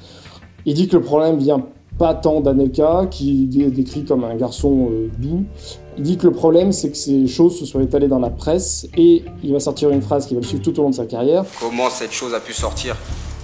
Il 0.65 0.73
dit 0.73 0.89
que 0.89 0.97
le 0.97 1.03
problème 1.03 1.37
vient 1.37 1.67
pas 1.99 2.15
tant 2.15 2.41
d'Anelka, 2.41 3.09
qui 3.11 3.47
est 3.61 3.67
décrit 3.67 4.07
comme 4.07 4.25
un 4.25 4.37
garçon 4.37 4.89
euh, 4.91 5.11
doux. 5.19 5.45
Il 5.99 6.05
dit 6.05 6.17
que 6.17 6.27
le 6.27 6.33
problème, 6.33 6.73
c'est 6.73 6.91
que 6.91 6.97
ces 6.97 7.27
choses 7.27 7.59
se 7.59 7.67
sont 7.67 7.81
étalées 7.83 8.09
dans 8.09 8.21
la 8.21 8.31
presse 8.31 8.89
et 8.97 9.23
il 9.45 9.53
va 9.53 9.61
sortir 9.61 9.91
une 9.91 10.01
phrase 10.01 10.27
qui 10.27 10.33
va 10.33 10.41
le 10.41 10.47
suivre 10.47 10.63
tout 10.63 10.81
au 10.81 10.83
long 10.85 10.91
de 10.91 10.95
sa 10.95 11.05
carrière. 11.05 11.45
Comment 11.61 11.91
cette 11.91 12.13
chose 12.13 12.33
a 12.33 12.41
pu 12.41 12.55
sortir 12.55 12.97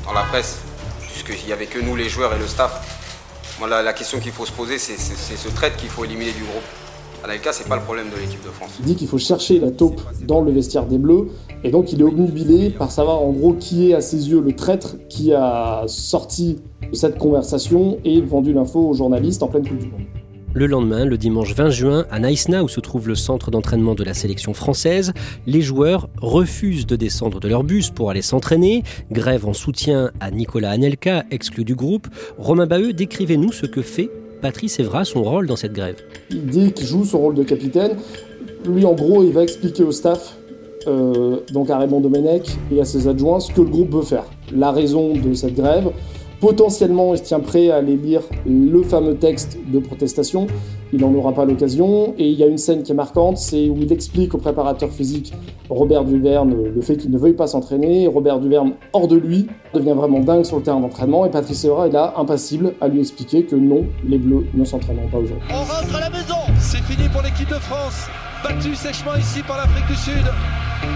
dans 0.06 0.14
la 0.14 0.22
presse 0.22 0.60
Puisqu'il 1.00 1.48
n'y 1.48 1.52
avait 1.52 1.66
que 1.66 1.80
nous, 1.80 1.96
les 1.96 2.08
joueurs 2.08 2.32
et 2.34 2.38
le 2.38 2.46
staff? 2.46 3.58
Moi, 3.58 3.68
la, 3.68 3.92
question 3.92 4.20
qu'il 4.20 4.32
faut 4.32 4.46
se 4.46 4.52
poser, 4.52 4.78
c'est 4.78 4.96
ce 4.96 5.48
trait 5.54 5.70
qu'il 5.76 5.90
faut 5.90 6.06
éliminer 6.06 6.32
du 6.32 6.44
groupe. 6.44 6.64
Anelka, 7.24 7.52
c'est 7.52 7.66
pas 7.66 7.76
le 7.76 7.82
problème 7.82 8.08
de 8.14 8.20
l'équipe 8.20 8.44
de 8.44 8.50
France. 8.50 8.76
Il 8.80 8.84
dit 8.84 8.96
qu'il 8.96 9.08
faut 9.08 9.16
chercher 9.16 9.58
la 9.58 9.70
taupe 9.70 10.02
dans 10.26 10.42
le 10.42 10.52
vestiaire 10.52 10.84
des 10.84 10.98
Bleus, 10.98 11.28
et 11.62 11.70
donc 11.70 11.90
il 11.90 12.00
est 12.02 12.04
obnubilé 12.04 12.68
par 12.68 12.90
savoir 12.90 13.22
en 13.22 13.30
gros 13.30 13.54
qui 13.54 13.90
est 13.90 13.94
à 13.94 14.02
ses 14.02 14.28
yeux 14.28 14.42
le 14.42 14.52
traître 14.52 14.96
qui 15.08 15.32
a 15.32 15.84
sorti 15.86 16.58
cette 16.92 17.16
conversation 17.16 17.96
et 18.04 18.20
vendu 18.20 18.52
l'info 18.52 18.90
aux 18.90 18.92
journalistes 18.92 19.42
en 19.42 19.48
pleine 19.48 19.66
Coupe 19.66 19.78
du 19.78 19.86
Monde. 19.86 20.02
Le 20.52 20.66
lendemain, 20.66 21.06
le 21.06 21.16
dimanche 21.16 21.54
20 21.54 21.70
juin, 21.70 22.06
à 22.10 22.20
Naïsna, 22.20 22.62
où 22.62 22.68
se 22.68 22.80
trouve 22.80 23.08
le 23.08 23.14
centre 23.14 23.50
d'entraînement 23.50 23.94
de 23.94 24.04
la 24.04 24.12
sélection 24.12 24.52
française, 24.52 25.14
les 25.46 25.62
joueurs 25.62 26.10
refusent 26.18 26.86
de 26.86 26.94
descendre 26.94 27.40
de 27.40 27.48
leur 27.48 27.64
bus 27.64 27.88
pour 27.88 28.10
aller 28.10 28.22
s'entraîner. 28.22 28.82
Grève 29.10 29.46
en 29.46 29.54
soutien 29.54 30.10
à 30.20 30.30
Nicolas 30.30 30.72
Anelka, 30.72 31.24
exclu 31.30 31.64
du 31.64 31.74
groupe. 31.74 32.06
Romain 32.36 32.66
Baheux, 32.66 32.92
décrivez-nous 32.92 33.50
ce 33.50 33.64
que 33.64 33.80
fait 33.80 34.10
Patrice 34.40 34.78
Evra 34.80 35.04
son 35.04 35.22
rôle 35.22 35.46
dans 35.46 35.56
cette 35.56 35.72
grève 35.72 35.96
Il 36.30 36.46
dit 36.46 36.72
qu'il 36.72 36.86
joue 36.86 37.04
son 37.04 37.18
rôle 37.18 37.34
de 37.34 37.42
capitaine. 37.42 37.96
Lui, 38.66 38.84
en 38.84 38.94
gros, 38.94 39.22
il 39.22 39.32
va 39.32 39.42
expliquer 39.42 39.82
au 39.82 39.92
staff, 39.92 40.36
euh, 40.86 41.38
donc 41.52 41.70
à 41.70 41.78
Raymond 41.78 42.00
Domenech 42.00 42.48
et 42.72 42.80
à 42.80 42.84
ses 42.84 43.08
adjoints, 43.08 43.40
ce 43.40 43.52
que 43.52 43.60
le 43.60 43.68
groupe 43.68 43.94
veut 43.94 44.02
faire. 44.02 44.24
La 44.54 44.70
raison 44.70 45.14
de 45.14 45.34
cette 45.34 45.54
grève, 45.54 45.90
Potentiellement, 46.40 47.14
il 47.14 47.18
se 47.18 47.22
tient 47.22 47.40
prêt 47.40 47.70
à 47.70 47.76
aller 47.76 47.96
lire 47.96 48.22
le 48.46 48.82
fameux 48.82 49.16
texte 49.16 49.58
de 49.66 49.78
protestation. 49.78 50.46
Il 50.92 51.00
n'en 51.00 51.12
aura 51.14 51.32
pas 51.32 51.44
l'occasion. 51.44 52.14
Et 52.18 52.28
il 52.28 52.38
y 52.38 52.42
a 52.42 52.46
une 52.46 52.58
scène 52.58 52.82
qui 52.82 52.92
est 52.92 52.94
marquante, 52.94 53.38
c'est 53.38 53.68
où 53.68 53.76
il 53.80 53.92
explique 53.92 54.34
au 54.34 54.38
préparateur 54.38 54.90
physique 54.90 55.32
Robert 55.70 56.04
Duverne 56.04 56.54
le 56.74 56.80
fait 56.82 56.96
qu'il 56.96 57.10
ne 57.10 57.18
veuille 57.18 57.32
pas 57.32 57.46
s'entraîner. 57.46 58.06
Robert 58.06 58.38
Duverne, 58.38 58.72
hors 58.92 59.08
de 59.08 59.16
lui, 59.16 59.46
devient 59.72 59.94
vraiment 59.96 60.20
dingue 60.20 60.44
sur 60.44 60.56
le 60.56 60.62
terrain 60.62 60.80
d'entraînement. 60.80 61.24
Et 61.26 61.30
Patrice 61.30 61.64
Evra 61.64 61.88
est 61.88 61.92
là, 61.92 62.14
impassible, 62.16 62.74
à 62.80 62.88
lui 62.88 63.00
expliquer 63.00 63.44
que 63.44 63.56
non, 63.56 63.84
les 64.06 64.18
Bleus 64.18 64.46
ne 64.54 64.64
s'entraîneront 64.64 65.08
pas 65.08 65.18
aujourd'hui. 65.18 65.48
On 65.50 65.60
rentre 65.60 65.96
à 65.96 66.00
la 66.00 66.10
maison 66.10 66.36
C'est 66.58 66.82
fini 66.82 67.08
pour 67.08 67.22
l'équipe 67.22 67.48
de 67.48 67.54
France, 67.54 68.06
battue 68.42 68.74
sèchement 68.74 69.16
ici 69.18 69.40
par 69.46 69.56
l'Afrique 69.56 69.86
du 69.86 69.96
Sud, 69.96 70.24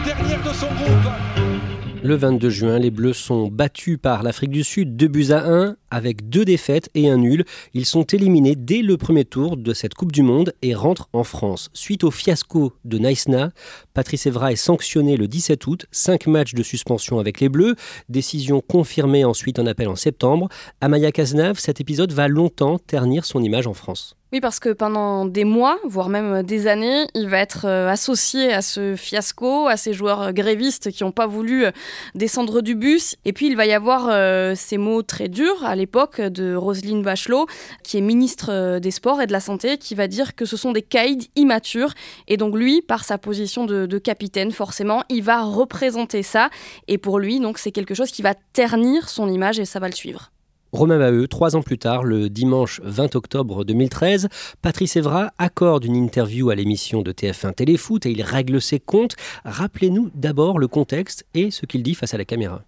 dernière 0.04 0.42
de 0.42 0.54
son 0.54 0.66
groupe. 0.66 1.57
Le 2.00 2.14
22 2.14 2.48
juin, 2.48 2.78
les 2.78 2.92
Bleus 2.92 3.12
sont 3.12 3.48
battus 3.48 3.98
par 4.00 4.22
l'Afrique 4.22 4.52
du 4.52 4.62
Sud 4.62 4.96
2 4.96 5.08
buts 5.08 5.32
à 5.32 5.44
1 5.48 5.76
avec 5.90 6.28
deux 6.28 6.44
défaites 6.44 6.88
et 6.94 7.08
un 7.08 7.16
nul. 7.16 7.44
Ils 7.74 7.86
sont 7.86 8.04
éliminés 8.04 8.54
dès 8.54 8.82
le 8.82 8.96
premier 8.96 9.24
tour 9.24 9.56
de 9.56 9.74
cette 9.74 9.94
Coupe 9.94 10.12
du 10.12 10.22
Monde 10.22 10.52
et 10.62 10.76
rentrent 10.76 11.08
en 11.12 11.24
France. 11.24 11.70
Suite 11.72 12.04
au 12.04 12.12
fiasco 12.12 12.72
de 12.84 12.98
Naïsna, 12.98 13.50
Patrice 13.94 14.26
Evra 14.26 14.52
est 14.52 14.56
sanctionné 14.56 15.16
le 15.16 15.26
17 15.26 15.66
août, 15.66 15.86
5 15.90 16.28
matchs 16.28 16.54
de 16.54 16.62
suspension 16.62 17.18
avec 17.18 17.40
les 17.40 17.48
Bleus, 17.48 17.74
décision 18.08 18.60
confirmée 18.60 19.24
ensuite 19.24 19.58
en 19.58 19.66
appel 19.66 19.88
en 19.88 19.96
septembre. 19.96 20.48
Amaya 20.80 21.10
Cazenave, 21.10 21.58
cet 21.58 21.80
épisode 21.80 22.12
va 22.12 22.28
longtemps 22.28 22.78
ternir 22.78 23.24
son 23.24 23.42
image 23.42 23.66
en 23.66 23.74
France. 23.74 24.17
Oui, 24.30 24.40
parce 24.40 24.60
que 24.60 24.68
pendant 24.68 25.24
des 25.24 25.44
mois, 25.44 25.78
voire 25.84 26.10
même 26.10 26.42
des 26.42 26.66
années, 26.66 27.06
il 27.14 27.30
va 27.30 27.38
être 27.38 27.64
euh, 27.64 27.88
associé 27.88 28.52
à 28.52 28.60
ce 28.60 28.94
fiasco, 28.94 29.68
à 29.68 29.78
ces 29.78 29.94
joueurs 29.94 30.34
grévistes 30.34 30.90
qui 30.90 31.02
n'ont 31.02 31.12
pas 31.12 31.26
voulu 31.26 31.64
euh, 31.64 31.70
descendre 32.14 32.60
du 32.60 32.74
bus. 32.74 33.16
Et 33.24 33.32
puis, 33.32 33.46
il 33.46 33.56
va 33.56 33.64
y 33.64 33.72
avoir 33.72 34.08
euh, 34.10 34.54
ces 34.54 34.76
mots 34.76 35.00
très 35.00 35.28
durs 35.28 35.64
à 35.64 35.74
l'époque 35.74 36.20
de 36.20 36.54
Roselyne 36.54 37.02
Bachelot, 37.02 37.46
qui 37.82 37.96
est 37.96 38.02
ministre 38.02 38.78
des 38.80 38.90
Sports 38.90 39.22
et 39.22 39.26
de 39.26 39.32
la 39.32 39.40
Santé, 39.40 39.78
qui 39.78 39.94
va 39.94 40.08
dire 40.08 40.34
que 40.34 40.44
ce 40.44 40.58
sont 40.58 40.72
des 40.72 40.82
caïds 40.82 41.30
immatures. 41.34 41.94
Et 42.26 42.36
donc, 42.36 42.54
lui, 42.54 42.82
par 42.82 43.04
sa 43.04 43.16
position 43.16 43.64
de, 43.64 43.86
de 43.86 43.98
capitaine, 43.98 44.52
forcément, 44.52 45.04
il 45.08 45.22
va 45.22 45.42
représenter 45.42 46.22
ça. 46.22 46.50
Et 46.86 46.98
pour 46.98 47.18
lui, 47.18 47.40
donc, 47.40 47.56
c'est 47.56 47.72
quelque 47.72 47.94
chose 47.94 48.10
qui 48.10 48.20
va 48.20 48.34
ternir 48.52 49.08
son 49.08 49.30
image 49.30 49.58
et 49.58 49.64
ça 49.64 49.80
va 49.80 49.88
le 49.88 49.94
suivre. 49.94 50.32
Romain 50.72 50.98
Maheu, 50.98 51.26
trois 51.28 51.56
ans 51.56 51.62
plus 51.62 51.78
tard, 51.78 52.04
le 52.04 52.28
dimanche 52.28 52.82
20 52.84 53.16
octobre 53.16 53.64
2013, 53.64 54.28
Patrice 54.60 54.96
Evra 54.96 55.30
accorde 55.38 55.86
une 55.86 55.96
interview 55.96 56.50
à 56.50 56.54
l'émission 56.54 57.00
de 57.00 57.10
TF1 57.10 57.54
Téléfoot 57.54 58.04
et 58.04 58.10
il 58.10 58.20
règle 58.20 58.60
ses 58.60 58.78
comptes. 58.78 59.16
Rappelez-nous 59.46 60.10
d'abord 60.14 60.58
le 60.58 60.68
contexte 60.68 61.24
et 61.32 61.50
ce 61.50 61.64
qu'il 61.64 61.82
dit 61.82 61.94
face 61.94 62.12
à 62.12 62.18
la 62.18 62.26
caméra. 62.26 62.60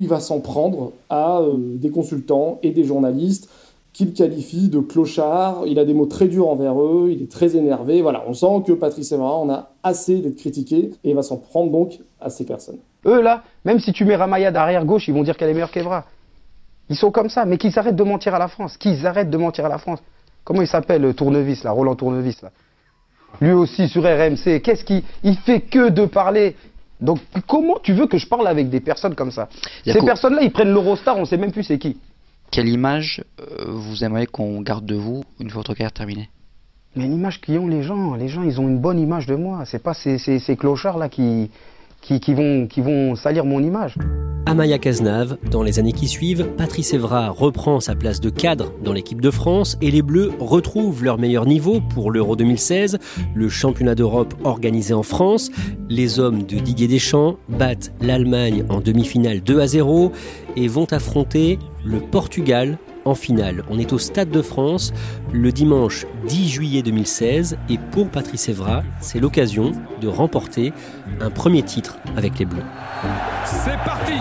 Il 0.00 0.08
va 0.08 0.18
s'en 0.18 0.40
prendre 0.40 0.92
à 1.10 1.38
euh, 1.38 1.54
des 1.56 1.90
consultants 1.90 2.58
et 2.64 2.70
des 2.70 2.82
journalistes 2.82 3.48
qu'il 3.92 4.14
qualifie 4.14 4.68
de 4.68 4.80
clochards. 4.80 5.62
Il 5.68 5.78
a 5.78 5.84
des 5.84 5.94
mots 5.94 6.06
très 6.06 6.26
durs 6.26 6.48
envers 6.48 6.80
eux, 6.82 7.10
il 7.12 7.22
est 7.22 7.30
très 7.30 7.56
énervé. 7.56 8.02
Voilà, 8.02 8.24
on 8.26 8.34
sent 8.34 8.64
que 8.66 8.72
Patrice 8.72 9.12
Evra 9.12 9.36
en 9.36 9.48
a 9.48 9.70
assez 9.84 10.18
d'être 10.18 10.36
critiqué 10.36 10.90
et 11.04 11.10
il 11.10 11.14
va 11.14 11.22
s'en 11.22 11.36
prendre 11.36 11.70
donc 11.70 12.00
à 12.20 12.30
ces 12.30 12.44
personnes. 12.44 12.78
Eux 13.06 13.20
là, 13.22 13.44
même 13.64 13.78
si 13.78 13.92
tu 13.92 14.04
mets 14.04 14.16
Ramaya 14.16 14.50
derrière 14.50 14.84
gauche, 14.84 15.06
ils 15.06 15.14
vont 15.14 15.22
dire 15.22 15.36
qu'elle 15.36 15.50
est 15.50 15.54
meilleure 15.54 15.70
qu'Evra. 15.70 16.04
Ils 16.90 16.96
sont 16.96 17.10
comme 17.10 17.28
ça, 17.28 17.44
mais 17.44 17.58
qu'ils 17.58 17.78
arrêtent 17.78 17.96
de 17.96 18.04
mentir 18.04 18.34
à 18.34 18.38
la 18.38 18.48
France. 18.48 18.76
Qu'ils 18.76 19.06
arrêtent 19.06 19.30
de 19.30 19.36
mentir 19.36 19.66
à 19.66 19.68
la 19.68 19.78
France. 19.78 20.00
Comment 20.44 20.62
il 20.62 20.68
s'appelle, 20.68 21.14
Tournevis, 21.14 21.62
là, 21.64 21.72
Roland 21.72 21.94
Tournevis, 21.94 22.40
là? 22.42 22.50
Lui 23.40 23.52
aussi 23.52 23.88
sur 23.88 24.02
RMC. 24.02 24.62
Qu'est-ce 24.62 24.84
qu'il 24.84 25.02
il 25.22 25.36
fait 25.36 25.60
que 25.60 25.90
de 25.90 26.06
parler? 26.06 26.56
Donc 27.00 27.20
comment 27.46 27.78
tu 27.82 27.92
veux 27.92 28.06
que 28.06 28.18
je 28.18 28.26
parle 28.26 28.48
avec 28.48 28.70
des 28.70 28.80
personnes 28.80 29.14
comme 29.14 29.30
ça? 29.30 29.48
Ces 29.84 30.00
personnes-là, 30.00 30.42
ils 30.42 30.50
prennent 30.50 30.72
l'Eurostar, 30.72 31.16
on 31.16 31.20
ne 31.20 31.26
sait 31.26 31.36
même 31.36 31.52
plus 31.52 31.62
c'est 31.62 31.78
qui. 31.78 31.98
Quelle 32.50 32.68
image 32.68 33.22
euh, 33.40 33.66
vous 33.68 34.02
aimeriez 34.02 34.26
qu'on 34.26 34.62
garde 34.62 34.86
de 34.86 34.94
vous 34.94 35.22
une 35.38 35.50
fois 35.50 35.60
votre 35.60 35.74
carrière 35.74 35.92
terminée? 35.92 36.30
Mais 36.96 37.04
l'image 37.04 37.40
qu'ont 37.40 37.68
les 37.68 37.82
gens, 37.82 38.14
les 38.14 38.28
gens, 38.28 38.42
ils 38.42 38.58
ont 38.58 38.66
une 38.66 38.78
bonne 38.78 38.98
image 38.98 39.26
de 39.26 39.34
moi. 39.34 39.64
C'est 39.66 39.82
pas 39.82 39.92
ces, 39.92 40.16
ces, 40.16 40.38
ces 40.38 40.56
clochards 40.56 40.96
là 40.96 41.10
qui, 41.10 41.50
qui, 42.00 42.34
vont, 42.34 42.68
vont 42.78 43.14
salir 43.14 43.44
mon 43.44 43.62
image. 43.62 43.96
Amaya 44.48 44.78
Cazenave. 44.78 45.36
Dans 45.50 45.62
les 45.62 45.78
années 45.78 45.92
qui 45.92 46.08
suivent, 46.08 46.46
Patrice 46.56 46.94
Evra 46.94 47.28
reprend 47.28 47.80
sa 47.80 47.94
place 47.94 48.18
de 48.18 48.30
cadre 48.30 48.72
dans 48.82 48.94
l'équipe 48.94 49.20
de 49.20 49.30
France 49.30 49.76
et 49.82 49.90
les 49.90 50.00
Bleus 50.00 50.32
retrouvent 50.40 51.04
leur 51.04 51.18
meilleur 51.18 51.44
niveau 51.44 51.82
pour 51.82 52.10
l'Euro 52.10 52.34
2016, 52.34 52.98
le 53.34 53.48
championnat 53.50 53.94
d'Europe 53.94 54.32
organisé 54.44 54.94
en 54.94 55.02
France. 55.02 55.50
Les 55.90 56.18
hommes 56.18 56.44
de 56.44 56.56
Didier 56.60 56.88
Deschamps 56.88 57.36
battent 57.50 57.92
l'Allemagne 58.00 58.64
en 58.70 58.80
demi-finale 58.80 59.42
2 59.42 59.60
à 59.60 59.66
0 59.66 60.12
et 60.56 60.66
vont 60.66 60.86
affronter 60.92 61.58
le 61.84 62.00
Portugal 62.00 62.78
en 63.08 63.14
finale. 63.14 63.64
On 63.68 63.78
est 63.78 63.92
au 63.92 63.98
Stade 63.98 64.30
de 64.30 64.42
France 64.42 64.92
le 65.32 65.52
dimanche 65.52 66.06
10 66.26 66.48
juillet 66.48 66.82
2016 66.82 67.58
et 67.68 67.78
pour 67.90 68.08
Patrice 68.08 68.48
Evra, 68.48 68.82
c'est 69.00 69.20
l'occasion 69.20 69.72
de 70.00 70.08
remporter 70.08 70.72
un 71.20 71.30
premier 71.30 71.62
titre 71.62 71.98
avec 72.16 72.38
les 72.38 72.44
Bleus. 72.44 72.62
C'est 73.44 73.78
parti 73.84 74.14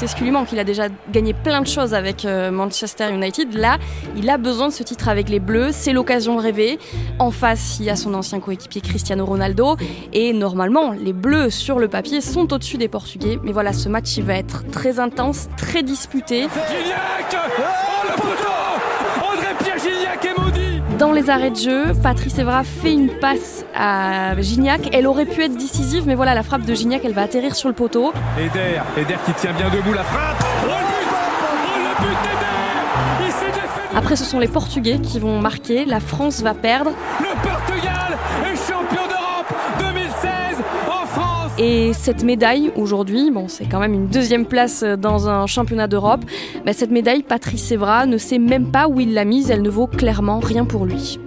c'est 0.00 0.06
ce 0.06 0.16
qui 0.16 0.58
a 0.58 0.64
déjà 0.64 0.84
gagné 1.12 1.34
plein 1.34 1.60
de 1.60 1.66
choses 1.66 1.92
avec 1.92 2.24
euh, 2.24 2.50
Manchester 2.50 3.12
United. 3.12 3.52
Là, 3.52 3.76
il 4.16 4.30
a 4.30 4.38
besoin 4.38 4.68
de 4.68 4.72
ce 4.72 4.82
titre 4.82 5.10
avec 5.10 5.28
les 5.28 5.40
Bleus. 5.40 5.72
C'est 5.72 5.92
l'occasion 5.92 6.38
rêver. 6.38 6.78
En 7.18 7.30
face, 7.30 7.76
il 7.80 7.84
y 7.84 7.90
a 7.90 7.96
son 7.96 8.14
ancien 8.14 8.40
coéquipier 8.40 8.80
Cristiano 8.80 9.26
Ronaldo. 9.26 9.76
Et 10.14 10.32
normalement, 10.32 10.92
les 10.92 11.12
Bleus 11.12 11.50
sur 11.50 11.78
le 11.78 11.88
papier 11.88 12.22
sont 12.22 12.50
au-dessus 12.50 12.78
des 12.78 12.88
Portugais. 12.88 13.38
Mais 13.42 13.52
voilà, 13.52 13.74
ce 13.74 13.90
match, 13.90 14.16
il 14.16 14.24
va 14.24 14.36
être 14.36 14.64
très 14.70 15.00
intense, 15.00 15.48
très 15.58 15.82
disputé. 15.82 16.46
Dans 21.00 21.12
les 21.12 21.30
arrêts 21.30 21.50
de 21.50 21.56
jeu, 21.56 21.92
Patrice 22.02 22.36
Evra 22.36 22.62
fait 22.62 22.92
une 22.92 23.08
passe 23.08 23.64
à 23.74 24.38
Gignac. 24.38 24.90
Elle 24.92 25.06
aurait 25.06 25.24
pu 25.24 25.42
être 25.42 25.56
décisive, 25.56 26.06
mais 26.06 26.14
voilà, 26.14 26.34
la 26.34 26.42
frappe 26.42 26.66
de 26.66 26.74
Gignac, 26.74 27.00
elle 27.06 27.14
va 27.14 27.22
atterrir 27.22 27.56
sur 27.56 27.70
le 27.70 27.74
poteau. 27.74 28.12
Eder, 28.38 28.82
Eder 28.98 29.16
qui 29.24 29.32
tient 29.32 29.54
bien 29.54 29.70
debout 29.70 29.94
la 29.94 30.04
frappe. 30.04 30.44
Oh 30.62 30.66
le 30.66 30.72
but 30.72 31.08
Oh 31.42 31.78
le 31.78 32.04
but 32.04 32.16
d'Eder 32.22 33.96
Après, 33.96 34.14
ce 34.14 34.24
sont 34.24 34.38
les 34.38 34.48
Portugais 34.48 34.98
qui 34.98 35.18
vont 35.18 35.40
marquer. 35.40 35.86
La 35.86 36.00
France 36.00 36.42
va 36.42 36.52
perdre. 36.52 36.90
Le 37.18 37.69
Et 41.62 41.92
cette 41.92 42.24
médaille, 42.24 42.72
aujourd'hui, 42.74 43.30
bon, 43.30 43.46
c'est 43.46 43.66
quand 43.66 43.80
même 43.80 43.92
une 43.92 44.06
deuxième 44.06 44.46
place 44.46 44.82
dans 44.82 45.28
un 45.28 45.46
championnat 45.46 45.88
d'Europe. 45.88 46.22
Mais 46.64 46.72
cette 46.72 46.90
médaille, 46.90 47.22
Patrice 47.22 47.70
Evra 47.70 48.06
ne 48.06 48.16
sait 48.16 48.38
même 48.38 48.72
pas 48.72 48.88
où 48.88 48.98
il 48.98 49.12
l'a 49.12 49.26
mise. 49.26 49.50
Elle 49.50 49.60
ne 49.60 49.68
vaut 49.68 49.86
clairement 49.86 50.38
rien 50.38 50.64
pour 50.64 50.86
lui. 50.86 51.20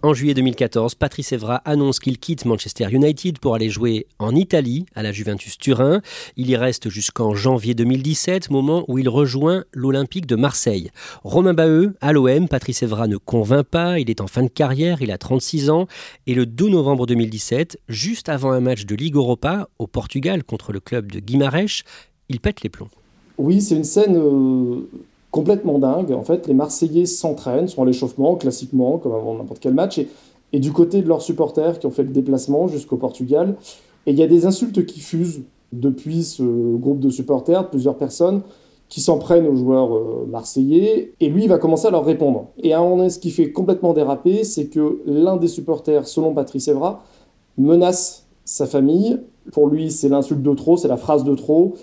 En 0.00 0.14
juillet 0.14 0.34
2014, 0.34 0.94
Patrice 0.94 1.32
Evra 1.32 1.56
annonce 1.64 1.98
qu'il 1.98 2.18
quitte 2.18 2.44
Manchester 2.44 2.86
United 2.92 3.40
pour 3.40 3.56
aller 3.56 3.68
jouer 3.68 4.06
en 4.20 4.32
Italie, 4.32 4.86
à 4.94 5.02
la 5.02 5.10
Juventus 5.10 5.58
Turin. 5.58 6.02
Il 6.36 6.48
y 6.48 6.54
reste 6.54 6.88
jusqu'en 6.88 7.34
janvier 7.34 7.74
2017, 7.74 8.48
moment 8.50 8.84
où 8.86 8.98
il 8.98 9.08
rejoint 9.08 9.64
l'Olympique 9.72 10.26
de 10.26 10.36
Marseille. 10.36 10.92
Romain 11.24 11.52
Baheux, 11.52 11.96
à 12.00 12.12
l'OM, 12.12 12.46
Patrice 12.46 12.84
Evra 12.84 13.08
ne 13.08 13.16
convainc 13.16 13.66
pas, 13.66 13.98
il 13.98 14.08
est 14.08 14.20
en 14.20 14.28
fin 14.28 14.44
de 14.44 14.48
carrière, 14.48 15.02
il 15.02 15.10
a 15.10 15.18
36 15.18 15.68
ans, 15.68 15.88
et 16.28 16.34
le 16.34 16.46
2 16.46 16.68
novembre 16.68 17.04
2017, 17.06 17.80
juste 17.88 18.28
avant 18.28 18.52
un 18.52 18.60
match 18.60 18.86
de 18.86 18.94
Ligue 18.94 19.16
Europa 19.16 19.68
au 19.80 19.88
Portugal 19.88 20.44
contre 20.44 20.72
le 20.72 20.78
club 20.78 21.10
de 21.10 21.18
Guimarães, 21.18 21.82
il 22.28 22.38
pète 22.38 22.62
les 22.62 22.68
plombs. 22.68 22.90
Oui, 23.36 23.60
c'est 23.60 23.74
une 23.74 23.84
scène 23.84 24.16
euh, 24.16 24.88
complètement 25.30 25.78
dingue. 25.78 26.12
En 26.12 26.22
fait, 26.22 26.46
les 26.46 26.54
Marseillais 26.54 27.06
s'entraînent, 27.06 27.68
sont 27.68 27.82
à 27.82 27.86
l'échauffement, 27.86 28.36
classiquement, 28.36 28.98
comme 28.98 29.12
avant 29.12 29.34
n'importe 29.34 29.60
quel 29.60 29.74
match. 29.74 30.00
Et, 30.52 30.60
du 30.60 30.72
côté 30.72 31.02
de 31.02 31.08
leurs 31.08 31.22
supporters 31.22 31.78
qui 31.78 31.86
ont 31.86 31.90
fait 31.90 32.02
le 32.02 32.10
déplacement 32.10 32.68
jusqu'au 32.68 32.96
Portugal, 32.96 33.56
et 34.06 34.12
il 34.12 34.18
y 34.18 34.22
a 34.22 34.26
des 34.26 34.46
insultes 34.46 34.86
qui 34.86 35.00
fusent 35.00 35.42
depuis 35.72 36.24
ce 36.24 36.42
groupe 36.76 37.00
de 37.00 37.10
supporters, 37.10 37.68
plusieurs 37.68 37.96
personnes 37.96 38.40
qui 38.88 39.02
s'en 39.02 39.18
prennent 39.18 39.46
aux 39.46 39.54
joueurs 39.54 39.94
euh, 39.94 40.26
marseillais, 40.30 41.12
et 41.20 41.28
lui 41.28 41.44
il 41.44 41.48
va 41.48 41.58
commencer 41.58 41.88
à 41.88 41.90
leur 41.90 42.06
répondre. 42.06 42.46
Et 42.62 42.72
à 42.72 42.80
un 42.80 42.88
moment 42.88 43.10
ce 43.10 43.18
qui 43.18 43.30
fait 43.30 43.52
complètement 43.52 43.92
déraper, 43.92 44.44
c'est 44.44 44.68
que 44.68 45.02
l'un 45.04 45.36
des 45.36 45.48
supporters, 45.48 46.08
selon 46.08 46.32
Patrice 46.32 46.68
Evra, 46.68 47.02
menace 47.58 48.26
sa 48.46 48.66
famille. 48.66 49.20
Pour 49.52 49.68
lui, 49.68 49.90
c'est 49.90 50.08
l'insulte 50.08 50.42
de 50.42 50.54
trop, 50.54 50.78
c'est 50.78 50.88
la 50.88 50.96
phrase 50.96 51.24
de 51.24 51.34
trop. 51.34 51.74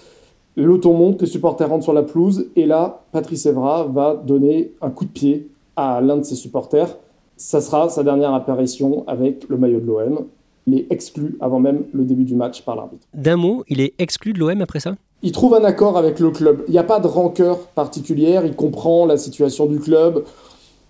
L'auto 0.58 0.94
monte, 0.94 1.22
les 1.22 1.28
supporters 1.28 1.70
rentrent 1.70 1.84
sur 1.84 1.94
la 1.94 2.04
pelouse, 2.04 2.48
et 2.56 2.66
là, 2.66 3.04
Patrice 3.12 3.46
Evra 3.46 3.84
va 3.86 4.16
donner 4.16 4.72
un 4.82 4.90
coup 4.90 5.04
de 5.04 5.10
pied 5.10 5.50
à 5.76 6.00
l'un 6.00 6.18
de 6.18 6.24
ses 6.24 6.36
supporters. 6.36 6.98
Ça 7.36 7.60
sera 7.60 7.90
sa 7.90 8.04
dernière 8.04 8.34
apparition 8.34 9.04
avec 9.08 9.50
le 9.50 9.58
maillot 9.58 9.82
de 9.82 9.86
l'OM. 9.86 10.26
Il 10.68 10.80
est 10.80 10.88
exclu 10.90 11.38
avant 11.42 11.60
même 11.60 11.84
le 11.94 12.06
début 12.06 12.24
du 12.24 12.36
match 12.36 12.62
par 12.62 12.78
l'arbitre. 12.78 13.06
D'un 13.14 13.36
mot, 13.36 13.66
il 13.68 13.82
est 13.82 13.94
exclu 14.00 14.32
de 14.32 14.40
l'OM 14.40 14.62
après 14.62 14.80
ça? 14.80 14.96
Il 15.22 15.34
trouve 15.34 15.56
un 15.56 15.64
accord 15.66 15.98
avec 15.98 16.20
le 16.20 16.32
club. 16.32 16.64
Il 16.68 16.72
n'y 16.72 16.78
a 16.78 16.84
pas 16.84 17.02
de 17.02 17.08
rancœur 17.08 17.60
particulière, 17.68 18.46
il 18.46 18.56
comprend 18.56 19.06
la 19.06 19.18
situation 19.18 19.66
du 19.66 19.80
club. 19.80 20.24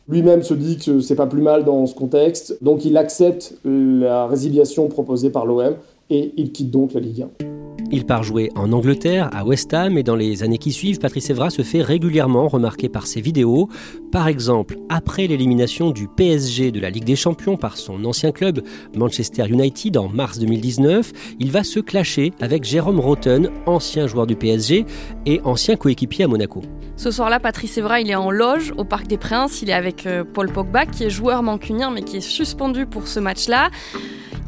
Lui-même 0.08 0.44
se 0.44 0.54
dit 0.54 0.78
que 0.78 1.00
c'est 1.00 1.16
pas 1.16 1.26
plus 1.26 1.42
mal 1.42 1.64
dans 1.64 1.88
ce 1.88 1.96
contexte, 1.96 2.60
donc 2.62 2.86
il 2.86 2.96
accepte 2.98 3.58
la 3.66 4.28
résiliation 4.28 4.88
proposée 4.90 5.32
par 5.32 5.48
l'OM 5.48 5.74
et 6.12 6.34
il 6.38 6.52
quitte 6.52 6.70
donc 6.70 6.94
la 6.94 7.00
Ligue 7.00 7.26
1. 7.42 7.65
Il 7.92 8.06
part 8.06 8.24
jouer 8.24 8.52
en 8.56 8.72
Angleterre, 8.72 9.30
à 9.34 9.46
West 9.46 9.74
Ham, 9.74 9.98
et 9.98 10.04
dans 10.04 10.16
les 10.16 10.44
années 10.44 10.58
qui 10.58 10.72
suivent, 10.72 11.00
Patrice 11.00 11.30
Evra 11.30 11.50
se 11.50 11.62
fait 11.62 11.82
régulièrement 11.82 12.48
remarquer 12.48 12.90
par 12.90 13.06
ses 13.06 13.22
vidéos. 13.22 13.70
Par 14.12 14.28
exemple, 14.28 14.78
après 14.90 15.28
l'élimination 15.28 15.92
du 15.92 16.08
PSG 16.08 16.72
de 16.72 16.80
la 16.80 16.90
Ligue 16.90 17.04
des 17.04 17.16
Champions 17.16 17.58
par 17.58 17.78
son 17.78 18.04
ancien 18.06 18.32
club, 18.32 18.62
Manchester 18.96 19.46
United, 19.48 19.98
en 19.98 20.10
mars 20.10 20.40
2019, 20.40 21.12
il 21.40 21.52
va 21.52 21.64
se 21.64 21.80
clasher 21.80 22.32
avec 22.42 22.64
Jérôme 22.64 23.00
Rotten, 23.00 23.50
ancien 23.66 24.08
joueur 24.08 24.26
du 24.26 24.36
PSG 24.36 24.86
et 25.26 25.42
ancien 25.44 25.76
coéquipier 25.76 26.26
à 26.26 26.28
Monaco. 26.28 26.62
Ce 26.98 27.12
soir-là, 27.12 27.40
Patrice 27.40 27.78
Evra, 27.78 28.00
il 28.00 28.10
est 28.10 28.16
en 28.16 28.32
loge 28.32 28.74
au 28.78 28.86
Parc 28.86 29.08
des 29.08 29.18
Princes. 29.18 29.62
Il 29.62 29.70
est 29.70 29.74
avec 29.74 30.06
euh, 30.06 30.24
Paul 30.24 30.52
Pogba, 30.52 30.86
qui 30.86 31.04
est 31.04 31.10
joueur 31.10 31.44
mancunien, 31.44 31.92
mais 31.92 32.02
qui 32.02 32.18
est 32.18 32.22
suspendu 32.22 32.86
pour 32.86 33.08
ce 33.08 33.20
match-là. 33.20 33.70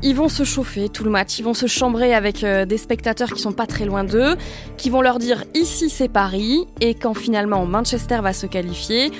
Ils 0.03 0.15
vont 0.15 0.29
se 0.29 0.43
chauffer 0.43 0.89
tout 0.89 1.03
le 1.03 1.09
match, 1.09 1.39
ils 1.39 1.43
vont 1.43 1.55
se 1.55 1.65
chambrer 1.65 2.13
avec 2.13 2.43
euh, 2.43 2.65
des 2.65 2.77
spectateurs 2.77 3.33
qui 3.33 3.41
sont 3.41 3.51
pas 3.51 3.65
très 3.65 3.85
loin 3.85 4.03
d'eux, 4.03 4.35
qui 4.77 4.89
vont 4.89 5.01
leur 5.01 5.17
dire 5.17 5.43
ici 5.55 5.89
c'est 5.89 6.07
Paris, 6.07 6.67
et 6.81 6.93
quand 6.93 7.15
finalement 7.15 7.65
Manchester 7.65 8.19
va 8.21 8.31
se 8.31 8.45
qualifier, 8.45 9.11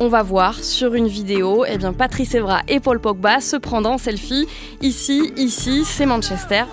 on 0.00 0.08
va 0.08 0.22
voir 0.22 0.58
sur 0.64 0.94
une 0.94 1.06
vidéo, 1.06 1.64
eh 1.68 1.76
bien 1.76 1.92
Patrice 1.92 2.34
Evra 2.34 2.62
et 2.66 2.80
Paul 2.80 2.98
Pogba 2.98 3.40
se 3.40 3.56
prendre 3.56 3.90
en 3.90 3.98
selfie. 3.98 4.48
Ici, 4.80 5.32
ici, 5.36 5.84
c'est 5.84 6.06
Manchester. 6.06 6.64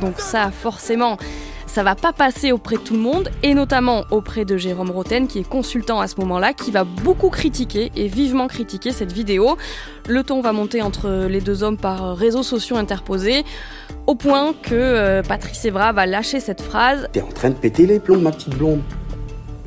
Donc 0.00 0.14
ça, 0.18 0.50
forcément, 0.50 1.16
ça 1.68 1.82
va 1.82 1.94
pas 1.94 2.12
passer 2.12 2.50
auprès 2.52 2.76
de 2.76 2.80
tout 2.80 2.94
le 2.94 3.00
monde, 3.00 3.30
et 3.42 3.54
notamment 3.54 4.04
auprès 4.10 4.44
de 4.44 4.56
Jérôme 4.56 4.90
Roten, 4.90 5.28
qui 5.28 5.38
est 5.38 5.48
consultant 5.48 6.00
à 6.00 6.08
ce 6.08 6.18
moment-là, 6.20 6.52
qui 6.52 6.70
va 6.70 6.84
beaucoup 6.84 7.30
critiquer 7.30 7.92
et 7.94 8.08
vivement 8.08 8.48
critiquer 8.48 8.90
cette 8.90 9.12
vidéo. 9.12 9.56
Le 10.08 10.22
ton 10.24 10.40
va 10.40 10.52
monter 10.52 10.82
entre 10.82 11.26
les 11.28 11.40
deux 11.40 11.62
hommes 11.62 11.76
par 11.76 12.16
réseaux 12.16 12.42
sociaux 12.42 12.76
interposés, 12.76 13.44
au 14.06 14.14
point 14.14 14.54
que 14.54 14.74
euh, 14.74 15.22
Patrice 15.22 15.64
Evra 15.64 15.92
va 15.92 16.06
lâcher 16.06 16.40
cette 16.40 16.62
phrase. 16.62 17.08
T'es 17.12 17.22
en 17.22 17.28
train 17.28 17.50
de 17.50 17.54
péter 17.54 17.86
les 17.86 18.00
plombs, 18.00 18.20
ma 18.20 18.32
petite 18.32 18.56
blonde. 18.56 18.80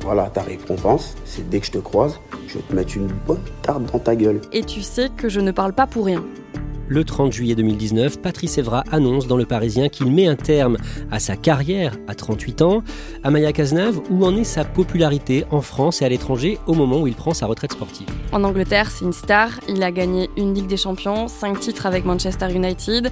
Voilà, 0.00 0.24
ta 0.24 0.42
récompense, 0.42 1.14
c'est 1.24 1.48
dès 1.48 1.60
que 1.60 1.66
je 1.66 1.72
te 1.72 1.78
croise, 1.78 2.18
je 2.48 2.54
vais 2.54 2.64
te 2.68 2.74
mettre 2.74 2.96
une 2.96 3.06
bonne 3.06 3.42
tarte 3.62 3.84
dans 3.92 4.00
ta 4.00 4.16
gueule. 4.16 4.40
Et 4.52 4.64
tu 4.64 4.82
sais 4.82 5.10
que 5.16 5.28
je 5.28 5.38
ne 5.38 5.52
parle 5.52 5.72
pas 5.72 5.86
pour 5.86 6.06
rien. 6.06 6.24
Le 6.92 7.04
30 7.04 7.32
juillet 7.32 7.54
2019, 7.54 8.20
Patrice 8.20 8.58
Evra 8.58 8.84
annonce 8.92 9.26
dans 9.26 9.38
Le 9.38 9.46
Parisien 9.46 9.88
qu'il 9.88 10.12
met 10.12 10.26
un 10.26 10.36
terme 10.36 10.76
à 11.10 11.20
sa 11.20 11.36
carrière 11.36 11.96
à 12.06 12.14
38 12.14 12.60
ans. 12.60 12.82
Amaya 13.24 13.50
Cazenave, 13.54 14.02
où 14.10 14.26
en 14.26 14.36
est 14.36 14.44
sa 14.44 14.66
popularité 14.66 15.46
en 15.50 15.62
France 15.62 16.02
et 16.02 16.04
à 16.04 16.10
l'étranger 16.10 16.58
au 16.66 16.74
moment 16.74 17.00
où 17.00 17.06
il 17.06 17.14
prend 17.14 17.32
sa 17.32 17.46
retraite 17.46 17.72
sportive? 17.72 18.08
En 18.30 18.44
Angleterre, 18.44 18.90
c'est 18.90 19.06
une 19.06 19.14
star. 19.14 19.52
Il 19.70 19.82
a 19.82 19.90
gagné 19.90 20.28
une 20.36 20.52
Ligue 20.52 20.66
des 20.66 20.76
Champions, 20.76 21.28
5 21.28 21.60
titres 21.60 21.86
avec 21.86 22.04
Manchester 22.04 22.52
United. 22.54 23.10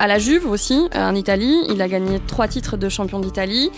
À 0.00 0.08
la 0.08 0.18
Juve 0.18 0.50
aussi, 0.50 0.88
en 0.92 1.14
Italie, 1.14 1.58
il 1.70 1.80
a 1.80 1.86
gagné 1.86 2.18
3 2.26 2.48
titres 2.48 2.76
de 2.76 2.88
champion 2.88 3.20
d'Italie. 3.20 3.70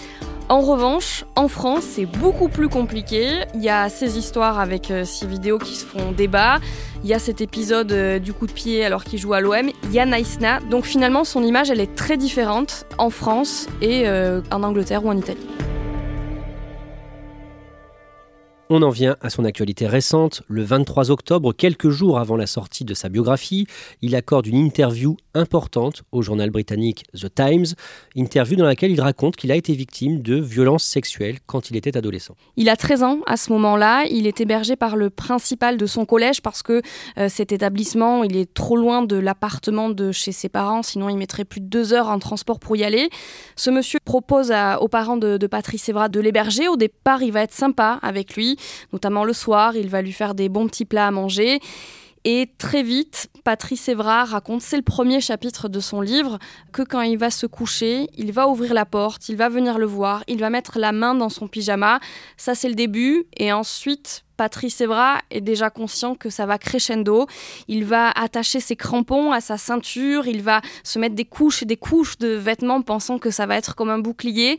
En 0.50 0.60
revanche, 0.60 1.24
en 1.36 1.48
France, 1.48 1.84
c'est 1.84 2.04
beaucoup 2.04 2.48
plus 2.48 2.68
compliqué. 2.68 3.44
Il 3.54 3.62
y 3.62 3.70
a 3.70 3.88
ces 3.88 4.18
histoires 4.18 4.58
avec 4.58 4.90
euh, 4.90 5.04
ces 5.06 5.26
vidéos 5.26 5.58
qui 5.58 5.74
se 5.74 5.86
font 5.86 6.12
débat. 6.12 6.58
Il 7.02 7.08
y 7.08 7.14
a 7.14 7.18
cet 7.18 7.40
épisode 7.40 7.90
euh, 7.92 8.18
du 8.18 8.34
coup 8.34 8.46
de 8.46 8.52
pied 8.52 8.84
alors 8.84 9.04
qu'il 9.04 9.18
joue 9.18 9.32
à 9.32 9.40
l'OM. 9.40 9.70
Il 9.84 9.92
y 9.92 10.00
a 10.00 10.04
Naïsna. 10.04 10.60
Donc 10.70 10.84
finalement, 10.84 11.24
son 11.24 11.42
image, 11.42 11.70
elle 11.70 11.80
est 11.80 11.94
très 11.94 12.18
différente 12.18 12.84
en 12.98 13.08
France 13.08 13.68
et 13.80 14.06
euh, 14.06 14.42
en 14.50 14.62
Angleterre 14.62 15.06
ou 15.06 15.08
en 15.08 15.16
Italie. 15.16 15.46
On 18.70 18.80
en 18.80 18.88
vient 18.88 19.16
à 19.20 19.28
son 19.28 19.44
actualité 19.44 19.86
récente. 19.86 20.42
Le 20.48 20.62
23 20.62 21.10
octobre, 21.10 21.52
quelques 21.52 21.90
jours 21.90 22.18
avant 22.18 22.34
la 22.34 22.46
sortie 22.46 22.86
de 22.86 22.94
sa 22.94 23.10
biographie, 23.10 23.66
il 24.00 24.16
accorde 24.16 24.46
une 24.46 24.56
interview 24.56 25.18
importante 25.34 26.02
au 26.12 26.22
journal 26.22 26.48
britannique 26.48 27.04
The 27.12 27.34
Times, 27.34 27.66
interview 28.14 28.56
dans 28.56 28.64
laquelle 28.64 28.90
il 28.90 29.00
raconte 29.02 29.36
qu'il 29.36 29.52
a 29.52 29.56
été 29.56 29.74
victime 29.74 30.22
de 30.22 30.36
violences 30.36 30.84
sexuelles 30.84 31.38
quand 31.46 31.70
il 31.70 31.76
était 31.76 31.96
adolescent. 31.96 32.36
Il 32.56 32.70
a 32.70 32.76
13 32.76 33.02
ans 33.02 33.18
à 33.26 33.36
ce 33.36 33.52
moment-là, 33.52 34.06
il 34.10 34.26
est 34.26 34.40
hébergé 34.40 34.76
par 34.76 34.96
le 34.96 35.10
principal 35.10 35.76
de 35.76 35.84
son 35.84 36.06
collège 36.06 36.40
parce 36.40 36.62
que 36.62 36.80
euh, 37.18 37.28
cet 37.28 37.52
établissement, 37.52 38.24
il 38.24 38.36
est 38.36 38.54
trop 38.54 38.76
loin 38.76 39.02
de 39.02 39.16
l'appartement 39.16 39.90
de 39.90 40.10
chez 40.10 40.32
ses 40.32 40.48
parents, 40.48 40.82
sinon 40.82 41.10
il 41.10 41.18
mettrait 41.18 41.44
plus 41.44 41.60
de 41.60 41.66
deux 41.66 41.92
heures 41.92 42.08
en 42.08 42.18
transport 42.18 42.60
pour 42.60 42.76
y 42.76 42.84
aller. 42.84 43.10
Ce 43.56 43.70
monsieur 43.70 43.98
propose 44.02 44.54
aux 44.80 44.88
parents 44.88 45.18
de, 45.18 45.36
de 45.36 45.46
Patrice 45.46 45.86
Evra 45.90 46.08
de 46.08 46.20
l'héberger. 46.20 46.68
Au 46.68 46.76
départ, 46.76 47.22
il 47.22 47.32
va 47.32 47.42
être 47.42 47.52
sympa 47.52 47.98
avec 48.02 48.36
lui 48.36 48.53
notamment 48.92 49.24
le 49.24 49.32
soir, 49.32 49.76
il 49.76 49.88
va 49.88 50.02
lui 50.02 50.12
faire 50.12 50.34
des 50.34 50.48
bons 50.48 50.66
petits 50.66 50.84
plats 50.84 51.06
à 51.06 51.10
manger. 51.10 51.60
Et 52.26 52.50
très 52.56 52.82
vite, 52.82 53.28
Patrice 53.44 53.86
Evra 53.88 54.24
raconte, 54.24 54.62
c'est 54.62 54.78
le 54.78 54.82
premier 54.82 55.20
chapitre 55.20 55.68
de 55.68 55.78
son 55.78 56.00
livre, 56.00 56.38
que 56.72 56.80
quand 56.80 57.02
il 57.02 57.18
va 57.18 57.30
se 57.30 57.44
coucher, 57.44 58.08
il 58.16 58.32
va 58.32 58.48
ouvrir 58.48 58.72
la 58.72 58.86
porte, 58.86 59.28
il 59.28 59.36
va 59.36 59.50
venir 59.50 59.78
le 59.78 59.84
voir, 59.84 60.24
il 60.26 60.38
va 60.40 60.48
mettre 60.48 60.78
la 60.78 60.92
main 60.92 61.14
dans 61.14 61.28
son 61.28 61.48
pyjama. 61.48 62.00
Ça, 62.38 62.54
c'est 62.54 62.68
le 62.70 62.74
début. 62.74 63.26
Et 63.36 63.52
ensuite, 63.52 64.24
Patrice 64.36 64.80
Evra 64.80 65.18
est 65.30 65.40
déjà 65.40 65.70
conscient 65.70 66.14
que 66.14 66.30
ça 66.30 66.46
va 66.46 66.58
crescendo. 66.58 67.26
Il 67.68 67.84
va 67.84 68.10
attacher 68.10 68.60
ses 68.60 68.76
crampons 68.76 69.32
à 69.32 69.40
sa 69.40 69.58
ceinture, 69.58 70.26
il 70.26 70.42
va 70.42 70.60
se 70.82 70.98
mettre 70.98 71.14
des 71.14 71.24
couches 71.24 71.62
et 71.62 71.66
des 71.66 71.76
couches 71.76 72.18
de 72.18 72.28
vêtements 72.28 72.82
pensant 72.82 73.18
que 73.18 73.30
ça 73.30 73.46
va 73.46 73.56
être 73.56 73.74
comme 73.74 73.90
un 73.90 73.98
bouclier. 73.98 74.58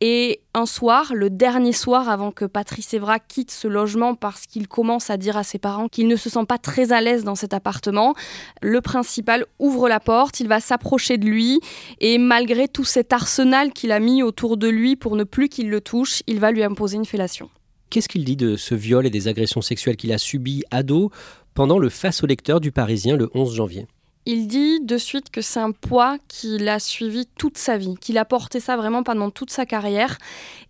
Et 0.00 0.40
un 0.52 0.66
soir, 0.66 1.12
le 1.14 1.30
dernier 1.30 1.72
soir 1.72 2.08
avant 2.08 2.30
que 2.30 2.44
Patrice 2.44 2.92
Evra 2.92 3.18
quitte 3.18 3.50
ce 3.50 3.68
logement 3.68 4.14
parce 4.14 4.46
qu'il 4.46 4.68
commence 4.68 5.08
à 5.08 5.16
dire 5.16 5.36
à 5.36 5.44
ses 5.44 5.58
parents 5.58 5.88
qu'il 5.88 6.08
ne 6.08 6.16
se 6.16 6.28
sent 6.28 6.44
pas 6.46 6.58
très 6.58 6.92
à 6.92 7.00
l'aise 7.00 7.24
dans 7.24 7.36
cet 7.36 7.54
appartement, 7.54 8.14
le 8.60 8.80
principal 8.80 9.46
ouvre 9.58 9.88
la 9.88 10.00
porte, 10.00 10.40
il 10.40 10.48
va 10.48 10.60
s'approcher 10.60 11.16
de 11.16 11.26
lui 11.26 11.60
et 12.00 12.18
malgré 12.18 12.68
tout 12.68 12.84
cet 12.84 13.12
arsenal 13.12 13.72
qu'il 13.72 13.92
a 13.92 14.00
mis 14.00 14.22
autour 14.22 14.56
de 14.56 14.68
lui 14.68 14.96
pour 14.96 15.16
ne 15.16 15.24
plus 15.24 15.48
qu'il 15.48 15.70
le 15.70 15.80
touche, 15.80 16.22
il 16.26 16.40
va 16.40 16.50
lui 16.50 16.64
imposer 16.64 16.96
une 16.96 17.06
fellation. 17.06 17.48
Qu'est-ce 17.94 18.08
qu'il 18.08 18.24
dit 18.24 18.34
de 18.34 18.56
ce 18.56 18.74
viol 18.74 19.06
et 19.06 19.10
des 19.10 19.28
agressions 19.28 19.60
sexuelles 19.60 19.94
qu'il 19.94 20.12
a 20.12 20.18
subies 20.18 20.64
ado 20.72 21.12
pendant 21.54 21.78
le 21.78 21.88
face 21.88 22.24
au 22.24 22.26
lecteur 22.26 22.58
du 22.58 22.72
Parisien 22.72 23.16
le 23.16 23.30
11 23.34 23.54
janvier? 23.54 23.86
Il 24.26 24.48
dit 24.48 24.80
de 24.80 24.98
suite 24.98 25.30
que 25.30 25.40
c'est 25.40 25.60
un 25.60 25.70
poids 25.70 26.16
qu'il 26.26 26.68
a 26.68 26.80
suivi 26.80 27.28
toute 27.38 27.56
sa 27.56 27.76
vie, 27.76 27.94
qu'il 28.00 28.18
a 28.18 28.24
porté 28.24 28.58
ça 28.58 28.76
vraiment 28.76 29.04
pendant 29.04 29.30
toute 29.30 29.50
sa 29.50 29.64
carrière. 29.64 30.18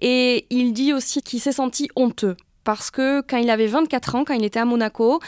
Et 0.02 0.44
il 0.50 0.74
dit 0.74 0.92
aussi 0.92 1.22
qu'il 1.22 1.40
s'est 1.40 1.52
senti 1.52 1.88
honteux. 1.96 2.36
Parce 2.62 2.90
que 2.90 3.22
quand 3.22 3.38
il 3.38 3.48
avait 3.48 3.68
24 3.68 4.16
ans, 4.16 4.24
quand 4.26 4.34
il 4.34 4.44
était 4.44 4.60
à 4.60 4.66
Monaco, 4.66 5.18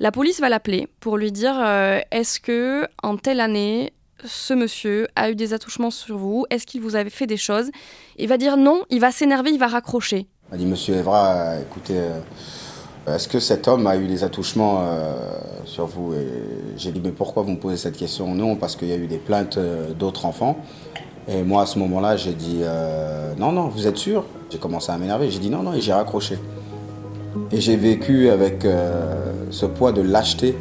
la 0.00 0.10
police 0.10 0.40
va 0.40 0.48
l'appeler 0.48 0.88
pour 0.98 1.16
lui 1.18 1.30
dire 1.30 1.54
euh, 1.56 2.00
est-ce 2.10 2.40
que 2.40 2.84
en 3.04 3.16
telle 3.16 3.38
année 3.38 3.92
ce 4.24 4.54
monsieur 4.54 5.06
a 5.14 5.30
eu 5.30 5.36
des 5.36 5.52
attouchements 5.52 5.92
sur 5.92 6.18
vous? 6.18 6.46
Est-ce 6.50 6.66
qu'il 6.66 6.80
vous 6.80 6.96
avait 6.96 7.10
fait 7.10 7.28
des 7.28 7.36
choses? 7.36 7.70
Il 8.18 8.26
va 8.26 8.38
dire 8.38 8.56
non, 8.56 8.82
il 8.90 8.98
va 8.98 9.12
s'énerver, 9.12 9.50
il 9.50 9.58
va 9.60 9.68
raccrocher. 9.68 10.26
Il 10.54 10.58
dit 10.58 10.66
Monsieur 10.66 10.94
Evra, 10.94 11.56
écoutez, 11.60 11.96
euh, 11.96 13.16
est-ce 13.16 13.26
que 13.26 13.40
cet 13.40 13.66
homme 13.66 13.88
a 13.88 13.96
eu 13.96 14.06
des 14.06 14.22
attouchements 14.22 14.82
euh, 14.82 15.12
sur 15.64 15.86
vous? 15.86 16.14
Et 16.14 16.28
j'ai 16.76 16.92
dit 16.92 17.00
mais 17.02 17.10
pourquoi 17.10 17.42
vous 17.42 17.50
me 17.50 17.56
posez 17.56 17.76
cette 17.76 17.96
question? 17.96 18.32
Non, 18.36 18.54
parce 18.54 18.76
qu'il 18.76 18.86
y 18.86 18.92
a 18.92 18.96
eu 18.96 19.08
des 19.08 19.18
plaintes 19.18 19.58
euh, 19.58 19.92
d'autres 19.94 20.26
enfants. 20.26 20.58
Et 21.26 21.42
moi 21.42 21.62
à 21.62 21.66
ce 21.66 21.80
moment-là, 21.80 22.16
j'ai 22.16 22.34
dit 22.34 22.60
non, 23.36 23.50
non, 23.50 23.66
vous 23.66 23.88
êtes 23.88 23.96
sûr? 23.96 24.24
J'ai 24.50 24.58
commencé 24.58 24.92
à 24.92 24.98
m'énerver. 24.98 25.28
J'ai 25.28 25.40
dit 25.40 25.50
non, 25.50 25.64
non, 25.64 25.72
et 25.72 25.80
j'ai 25.80 25.92
raccroché. 25.92 26.38
Et 27.50 27.60
j'ai 27.60 27.76
vécu 27.76 28.28
avec 28.28 28.64
ce 29.50 29.66
poids 29.66 29.90
de 29.90 30.02
lâcheté 30.02 30.56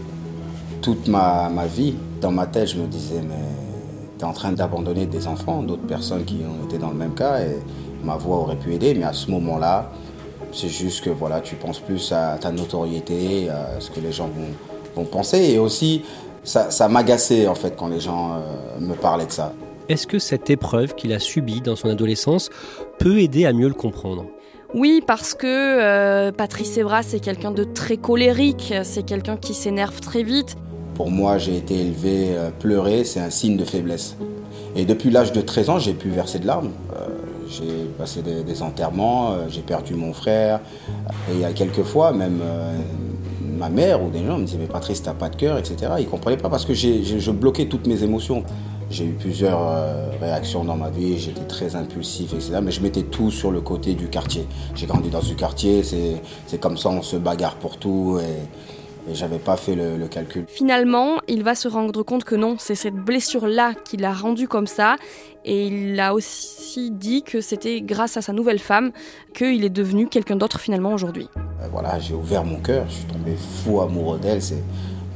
toute 0.82 1.08
ma, 1.08 1.49
ma 1.49 1.67
vie. 1.67 1.95
Dans 2.21 2.32
ma 2.32 2.47
tête, 2.47 2.69
je 2.69 2.77
me 2.77 2.88
disais 2.88 3.21
mais 3.21 3.36
tu 4.17 4.23
es 4.23 4.27
en 4.27 4.32
train 4.32 4.53
d'abandonner 4.53 5.06
des 5.06 5.27
enfants, 5.27 5.62
d'autres 5.62 5.86
personnes 5.86 6.23
qui 6.23 6.39
ont 6.49 6.65
été 6.65 6.77
dans 6.77 6.89
le 6.89 6.95
même 6.95 7.13
cas. 7.13 7.39
Ma 8.04 8.16
voix 8.16 8.38
aurait 8.38 8.56
pu 8.56 8.74
aider, 8.74 8.94
mais 8.94 9.06
à 9.06 9.13
ce 9.13 9.32
moment-là, 9.32 9.92
c'est 10.52 10.70
juste 10.70 11.04
que 11.04 11.10
voilà, 11.10 11.42
tu 11.42 11.56
penses 11.56 11.80
plus 11.80 12.12
à 12.12 12.38
ta 12.39 12.52
notoriété, 12.52 13.50
à 13.50 13.80
ce 13.80 13.89
que 13.89 14.00
les 14.00 14.12
gens 14.12 14.30
vont, 14.96 15.06
penser. 15.06 15.39
Et 15.39 15.58
aussi, 15.58 16.04
ça, 16.44 16.70
ça 16.70 16.88
m'agaçait 16.88 17.48
en 17.48 17.56
fait 17.56 17.76
quand 17.76 17.88
les 17.88 18.00
gens 18.00 18.34
euh, 18.34 18.80
me 18.80 18.94
parlaient 18.94 19.26
de 19.26 19.32
ça. 19.32 19.54
Est-ce 19.89 20.06
que 20.06 20.20
cette 20.20 20.50
épreuve 20.50 20.94
qu'il 20.94 21.12
a 21.13 21.20
subie 21.20 21.62
dans 21.62 21.76
son 21.76 21.89
adolescence 21.89 22.50
peut 23.00 23.20
aider 23.20 23.46
à 23.46 23.54
mieux 23.54 23.68
le 23.68 23.74
comprendre? 23.74 24.26
Oui, 24.74 25.04
parce 25.06 25.34
que 25.34 25.48
euh, 25.48 26.32
Patrice 26.32 26.78
Evra, 26.78 27.04
c'est 27.04 27.20
quelqu'un 27.20 27.52
de 27.52 27.63
très 27.63 27.98
colérique, 27.98 28.74
c'est 28.84 29.04
quelqu'un 29.04 29.38
qui 29.38 29.54
s'énerve 29.54 30.00
très 30.00 30.24
vite. 30.24 30.56
Pour 30.96 31.10
moi, 31.10 31.38
j'ai 31.38 31.58
été 31.58 31.76
élevé, 31.80 32.28
euh, 32.30 32.50
pleurer, 32.52 33.04
c'est 33.04 33.20
un 33.20 33.30
signe 33.30 33.58
de 33.58 33.66
faiblesse. 33.66 34.16
Et 34.76 34.86
depuis 34.86 35.10
l'âge 35.10 35.32
de 35.32 35.42
13 35.42 35.70
ans, 35.70 35.80
j'ai 35.80 35.94
pu 35.94 36.10
verser 36.10 36.39
de 36.39 36.48
larmes. 36.48 36.72
J'ai 37.56 37.86
passé 37.98 38.22
des, 38.24 38.63
enterrements, 38.63 39.34
euh, 39.34 39.46
j'ai 39.48 39.62
perdu 39.62 39.94
mon 39.94 40.12
frère. 40.12 40.60
Et 41.30 41.34
il 41.34 41.39
y 41.39 41.46
a 41.46 41.54
quelques 41.54 41.84
fois, 41.84 42.12
même 42.12 42.39
euh, 42.42 42.76
ma 43.58 43.70
mère 43.70 44.02
ou 44.02 44.10
des 44.10 44.26
gens 44.26 44.39
me 44.39 44.46
disaient 44.46 44.58
Mais 44.60 44.66
Patrice, 44.66 45.04
t'as 45.04 45.13
pas 45.13 45.30
de 45.30 45.36
cœur, 45.36 45.60
etc. 45.60 45.76
Ils 46.00 46.06
ne 46.06 46.10
comprenaient 46.10 46.38
pas 46.38 46.50
parce 46.50 46.66
que 46.66 46.74
je 46.74 47.32
bloquais 47.32 47.66
toutes 47.66 47.86
mes 47.86 48.04
émotions. 48.04 48.44
J'ai 48.89 49.06
eu 49.06 49.13
plusieurs 49.13 49.60
euh, 49.62 50.10
réactions 50.20 50.63
dans 50.63 50.76
ma 50.76 50.89
vie, 50.89 51.20
j'étais 51.20 51.46
très 51.46 51.76
impulsif, 51.76 52.34
etc. 52.34 52.60
Mais 52.63 52.72
je 52.72 52.82
mettais 52.82 53.04
tout 53.04 53.30
sur 53.30 53.52
le 53.52 53.62
côté 53.62 53.94
du 53.94 54.08
quartier. 54.08 54.48
J'ai 54.74 54.88
grandi 54.88 55.10
dans 55.10 55.22
ce 55.22 55.34
quartier, 55.34 55.84
c'est 55.84 56.60
comme 56.60 56.78
ça, 56.78 56.89
on 56.89 57.02
se 57.02 57.18
bagarre 57.18 57.56
pour 57.56 57.78
tout. 57.78 58.20
Et 59.10 59.16
j'avais 59.16 59.39
pas 59.39 59.58
fait 59.58 59.76
le, 59.76 60.08
calcul. 60.08 60.46
Finalement, 60.48 61.18
il 61.28 61.44
va 61.44 61.56
se 61.56 61.68
rendre 61.68 62.04
compte 62.04 62.24
que 62.24 62.36
non, 62.36 62.56
c'est 62.60 62.76
cette 62.76 62.96
blessure-là 62.96 63.74
qui 63.86 63.98
l'a 63.98 64.13
rendu 64.13 64.48
comme 64.48 64.68
ça. 64.68 64.96
Et 65.46 65.68
il 65.68 66.00
a 66.00 66.13
aussi 66.13 66.92
dit 66.92 67.24
que 67.24 67.42
c'était 67.42 67.82
grâce 67.82 68.16
à 68.16 68.22
sa 68.22 68.32
nouvelle 68.32 68.60
femme 68.60 68.92
qu'il 69.36 69.66
est 69.66 69.70
devenu 69.70 70.08
quelqu'un 70.08 70.38
d'autre 70.38 70.60
finalement 70.60 70.94
aujourd'hui. 70.94 71.28
Euh, 71.36 71.68
voilà, 71.72 72.00
j'ai 72.00 72.13
ouvert 72.13 72.46
mon 72.46 72.60
cœur, 72.60 72.86
je 72.88 72.96
suis 72.96 73.06
tombé 73.06 73.36
fou 73.36 73.82
amoureux 73.82 74.20
d'elle. 74.20 74.42
C'est 74.42 74.63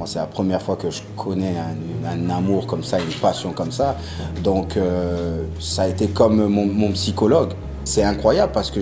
c'est 0.06 0.20
la 0.20 0.28
première 0.28 0.62
fois 0.62 0.76
que 0.76 0.92
je 0.92 1.02
connais 1.16 1.56
un, 2.06 2.30
amour 2.30 2.68
comme 2.68 2.84
ça, 2.84 3.00
une 3.00 3.12
passion 3.20 3.52
comme 3.52 3.72
ça. 3.72 3.98
Donc, 4.44 4.78
euh, 4.78 5.44
ça 5.60 5.84
a 5.84 5.88
été 5.88 6.08
comme 6.08 6.48
mon, 6.48 6.66
mon 6.66 6.92
psychologue. 6.92 7.54
C'est 7.84 8.04
incroyable 8.04 8.52
parce 8.54 8.70
que 8.70 8.80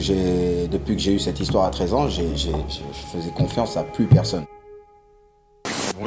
depuis 0.67 0.95
que 0.95 1.01
j'ai 1.01 1.13
eu 1.13 1.19
cette 1.19 1.39
histoire 1.39 1.65
à 1.65 1.69
13 1.69 1.93
ans, 1.93 2.09
je 2.09 2.21
faisais 3.13 3.29
confiance 3.35 3.77
à 3.77 3.83
plus 3.83 4.07
personne. 4.07 4.45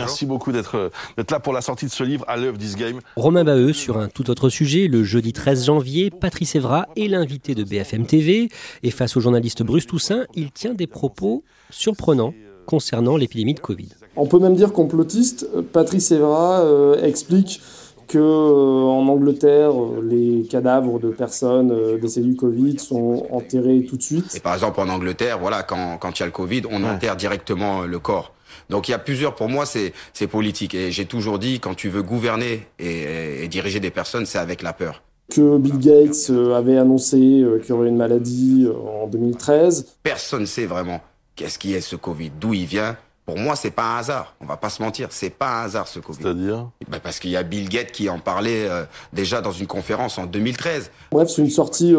Merci 0.09 0.27
beaucoup 0.27 0.53
d'être 0.53 0.91
là 1.17 1.41
pour 1.41 1.53
la 1.53 1.61
sortie 1.61 1.87
de 1.87 1.91
ce 1.91 2.03
livre 2.03 2.25
à 2.29 2.37
l'œuvre 2.37 2.59
This 2.59 2.77
Game. 2.77 3.01
Romain 3.17 3.45
Baheux 3.45 3.73
sur 3.73 3.99
un 3.99 4.09
tout 4.09 4.31
autre 4.31 4.49
sujet. 4.49 4.89
Le 4.89 5.05
jeudi 5.05 5.33
13 5.33 5.67
janvier, 5.67 6.11
Patrice 6.11 6.55
Evra 6.57 6.87
est 6.97 7.09
l'invité 7.09 7.55
de 7.55 7.65
BFM 7.65 8.07
TV. 8.07 8.49
Et 8.83 8.91
face 8.91 9.17
au 9.17 9.21
journaliste 9.21 9.63
Bruce 9.63 9.87
Toussaint, 9.87 10.25
il 10.35 10.51
tient 10.51 10.75
des 10.75 10.87
propos 10.87 11.45
surprenants 11.71 12.33
concernant 12.69 13.17
l'épidémie 13.17 13.55
de 13.55 13.61
Covid. 13.61 13.89
On 14.17 14.27
peut 14.27 14.39
même 14.39 14.55
dire 14.55 14.73
complotiste. 14.73 15.49
Patrice 15.73 16.11
Evra 16.13 16.61
euh, 16.61 17.03
explique 17.03 17.63
que 18.09 18.19
euh, 18.19 18.85
en 18.85 19.07
Angleterre, 19.09 19.71
euh, 19.73 20.03
les 20.03 20.47
cadavres 20.47 20.99
de 20.99 21.09
personnes 21.09 21.99
décédées 22.01 22.29
du 22.29 22.37
Covid 22.37 22.79
sont 22.79 23.27
enterrés 23.31 23.85
tout 23.89 23.97
de 23.97 24.03
suite. 24.03 24.35
Et 24.37 24.41
par 24.41 24.55
exemple 24.55 24.81
en 24.81 24.89
Angleterre, 24.89 25.39
voilà, 25.39 25.63
quand, 25.63 25.99
quand 25.99 26.19
il 26.19 26.21
y 26.21 26.23
a 26.25 26.27
le 26.27 26.33
Covid, 26.33 26.63
on 26.71 26.85
enterre 26.85 27.17
directement 27.17 27.83
le 27.83 27.99
corps. 27.99 28.35
Donc 28.71 28.89
il 28.89 28.93
y 28.93 28.95
a 28.95 28.99
plusieurs, 28.99 29.35
pour 29.35 29.49
moi, 29.49 29.65
c'est 29.67 30.27
politique. 30.27 30.75
Et 30.75 30.91
j'ai 30.91 31.07
toujours 31.07 31.39
dit, 31.39 31.61
quand 31.61 31.75
tu 31.75 31.89
veux 31.89 32.03
gouverner 32.03 32.67
et, 32.79 33.49
diriger 33.49 33.81
des 33.81 33.91
personnes, 33.91 34.27
c'est 34.27 34.39
avec 34.39 34.63
la 34.63 34.73
peur. 34.73 35.03
Que 35.31 35.59
Bill 35.59 35.79
Gates 35.79 36.31
euh, 36.31 36.55
avait 36.55 36.79
annoncé 36.79 37.19
euh, 37.19 37.59
qu'il 37.59 37.71
y 37.71 37.73
aurait 37.73 37.89
une 37.89 37.99
maladie 37.99 38.65
euh, 38.67 39.03
en 39.03 39.07
2013. 39.09 39.87
Personne 40.03 40.41
ne 40.41 40.47
sait 40.47 40.65
vraiment 40.65 41.03
qu'est-ce 41.37 41.59
qui 41.59 41.75
est 41.75 41.83
ce 41.83 41.97
Covid, 41.97 42.31
d'où 42.41 42.55
il 42.55 42.65
vient. 42.65 42.97
Pour 43.27 43.37
moi, 43.37 43.55
c'est 43.55 43.71
pas 43.71 43.83
un 43.83 43.99
hasard. 43.99 44.35
On 44.41 44.47
va 44.47 44.57
pas 44.57 44.71
se 44.71 44.83
mentir, 44.83 45.09
c'est 45.11 45.29
pas 45.29 45.61
un 45.61 45.65
hasard 45.65 45.87
ce 45.87 46.01
Covid. 46.01 46.23
C'est-à-dire? 46.23 46.71
Ben 46.89 46.99
Parce 46.99 47.19
qu'il 47.19 47.31
y 47.31 47.37
a 47.37 47.43
Bill 47.43 47.69
Gates 47.69 47.93
qui 47.93 48.09
en 48.09 48.19
parlait 48.19 48.67
déjà 49.13 49.43
dans 49.43 49.53
une 49.53 49.67
conférence 49.67 50.17
en 50.17 50.25
2013. 50.25 50.91
Bref, 51.11 51.29
c'est 51.29 51.43
une 51.43 51.51
sortie, 51.51 51.95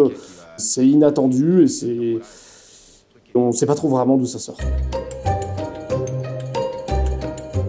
c'est 0.57 0.87
inattendu 0.87 1.65
et 1.65 1.67
c'est, 1.67 2.17
on 3.35 3.49
ne 3.49 3.51
sait 3.51 3.67
pas 3.67 3.75
trop 3.75 3.89
vraiment 3.89 4.17
d'où 4.17 4.25
ça 4.25 4.39
sort. 4.39 4.57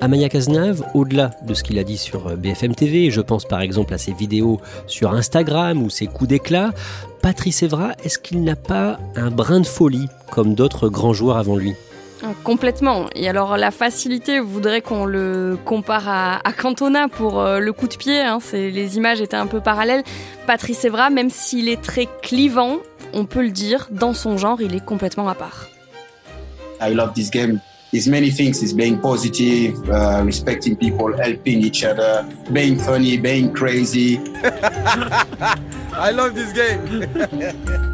Amaya 0.03 0.31
Cazenave, 0.31 0.83
au-delà 0.95 1.31
de 1.43 1.53
ce 1.53 1.63
qu'il 1.63 1.79
a 1.79 1.85
dit 1.85 1.99
sur 1.99 2.29
euh, 2.29 2.37
BFM 2.37 2.75
TV, 2.75 3.11
je 3.11 3.21
pense 3.21 3.45
par 3.45 3.61
exemple 3.61 3.93
à 3.93 3.99
ses 3.99 4.13
vidéos 4.13 4.59
sur 4.87 5.13
Instagram 5.13 5.83
ou 5.83 5.91
ses 5.91 6.07
coups 6.07 6.29
d'éclat, 6.29 6.73
Patrice 7.21 7.63
Evra, 7.63 7.93
est-ce 8.03 8.19
qu'il 8.19 8.43
n'a 8.43 8.57
pas 8.57 8.99
un 9.15 9.31
brin 9.31 9.61
de 9.61 9.67
folie 9.67 10.09
comme 10.31 10.55
d'autres 10.55 10.89
grands 10.89 11.13
joueurs 11.13 11.37
avant 11.37 11.57
lui? 11.57 11.75
Ah, 12.23 12.29
Complètement. 12.45 13.07
Et 13.15 13.29
alors 13.29 13.59
la 13.59 13.71
facilité 13.71 14.41
voudrait 14.41 14.81
qu'on 14.81 15.05
le 15.05 15.59
compare 15.67 16.09
à, 16.09 16.53
Cantona 16.57 17.09
pour 17.09 17.41
euh, 17.41 17.59
le 17.59 17.73
coup 17.75 17.87
de 17.87 17.97
pied. 17.97 18.21
Hein. 18.21 18.39
les 18.53 18.97
images 18.97 19.21
étaient 19.21 19.37
un 19.37 19.47
peu 19.47 19.61
parallèles. 19.61 20.03
Patrice 20.47 20.85
Evra, 20.87 21.11
même 21.11 21.29
s'il 21.29 21.69
est 21.69 21.81
très 21.81 22.09
clivant, 22.23 22.79
on 23.13 23.27
peut 23.27 23.43
le 23.43 23.51
dire, 23.51 23.89
dans 23.91 24.15
son 24.15 24.39
genre, 24.39 24.63
il 24.63 24.75
est 24.75 24.85
complètement 24.85 25.29
à 25.29 25.35
part. 25.35 25.69
I 26.81 26.95
love 26.95 27.13
this 27.13 27.31
game. 27.31 27.61
It's 27.92 28.07
many 28.07 28.31
things. 28.31 28.62
It's 28.62 28.72
being 28.72 29.00
positive, 29.00 29.90
uh, 29.90 30.22
respecting 30.24 30.76
people, 30.76 31.16
helping 31.16 31.61
each 31.61 31.83
other, 31.85 32.29
being 32.53 32.79
funny, 32.79 33.16
being 33.16 33.53
crazy. 33.53 34.18
I 35.92 36.12
love 36.14 36.35
this 36.37 36.53
game. 36.53 37.87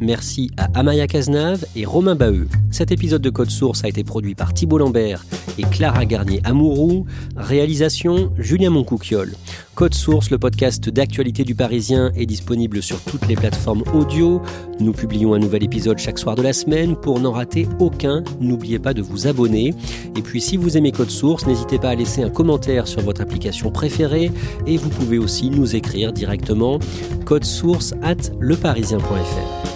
Merci 0.00 0.50
à 0.58 0.68
Amaya 0.78 1.06
Cazenave 1.06 1.64
et 1.74 1.86
Romain 1.86 2.14
Baheux. 2.14 2.48
Cet 2.70 2.92
épisode 2.92 3.22
de 3.22 3.30
Code 3.30 3.50
Source 3.50 3.82
a 3.82 3.88
été 3.88 4.04
produit 4.04 4.34
par 4.34 4.52
Thibault 4.52 4.76
Lambert 4.76 5.24
et 5.56 5.62
Clara 5.62 6.04
Garnier-Amouroux. 6.04 7.06
Réalisation 7.34 8.30
Julien 8.36 8.68
Moncouquiole. 8.68 9.34
Code 9.74 9.94
Source, 9.94 10.30
le 10.30 10.36
podcast 10.36 10.90
d'actualité 10.90 11.44
du 11.44 11.54
Parisien, 11.54 12.12
est 12.14 12.26
disponible 12.26 12.82
sur 12.82 13.00
toutes 13.00 13.26
les 13.26 13.36
plateformes 13.36 13.84
audio. 13.94 14.42
Nous 14.80 14.92
publions 14.92 15.32
un 15.32 15.38
nouvel 15.38 15.64
épisode 15.64 15.98
chaque 15.98 16.18
soir 16.18 16.34
de 16.34 16.42
la 16.42 16.52
semaine. 16.52 16.96
Pour 16.96 17.18
n'en 17.18 17.32
rater 17.32 17.66
aucun, 17.78 18.22
n'oubliez 18.38 18.78
pas 18.78 18.92
de 18.92 19.00
vous 19.00 19.26
abonner. 19.26 19.74
Et 20.14 20.22
puis 20.22 20.42
si 20.42 20.58
vous 20.58 20.76
aimez 20.76 20.92
Code 20.92 21.10
Source, 21.10 21.46
n'hésitez 21.46 21.78
pas 21.78 21.90
à 21.90 21.94
laisser 21.94 22.22
un 22.22 22.30
commentaire 22.30 22.86
sur 22.86 23.00
votre 23.00 23.22
application 23.22 23.70
préférée. 23.70 24.30
Et 24.66 24.76
vous 24.76 24.90
pouvez 24.90 25.18
aussi 25.18 25.48
nous 25.48 25.74
écrire 25.74 26.12
directement 26.12 26.78
code 27.24 27.44
source 27.44 27.94
at 28.02 28.30
leparisien.fr. 28.40 29.75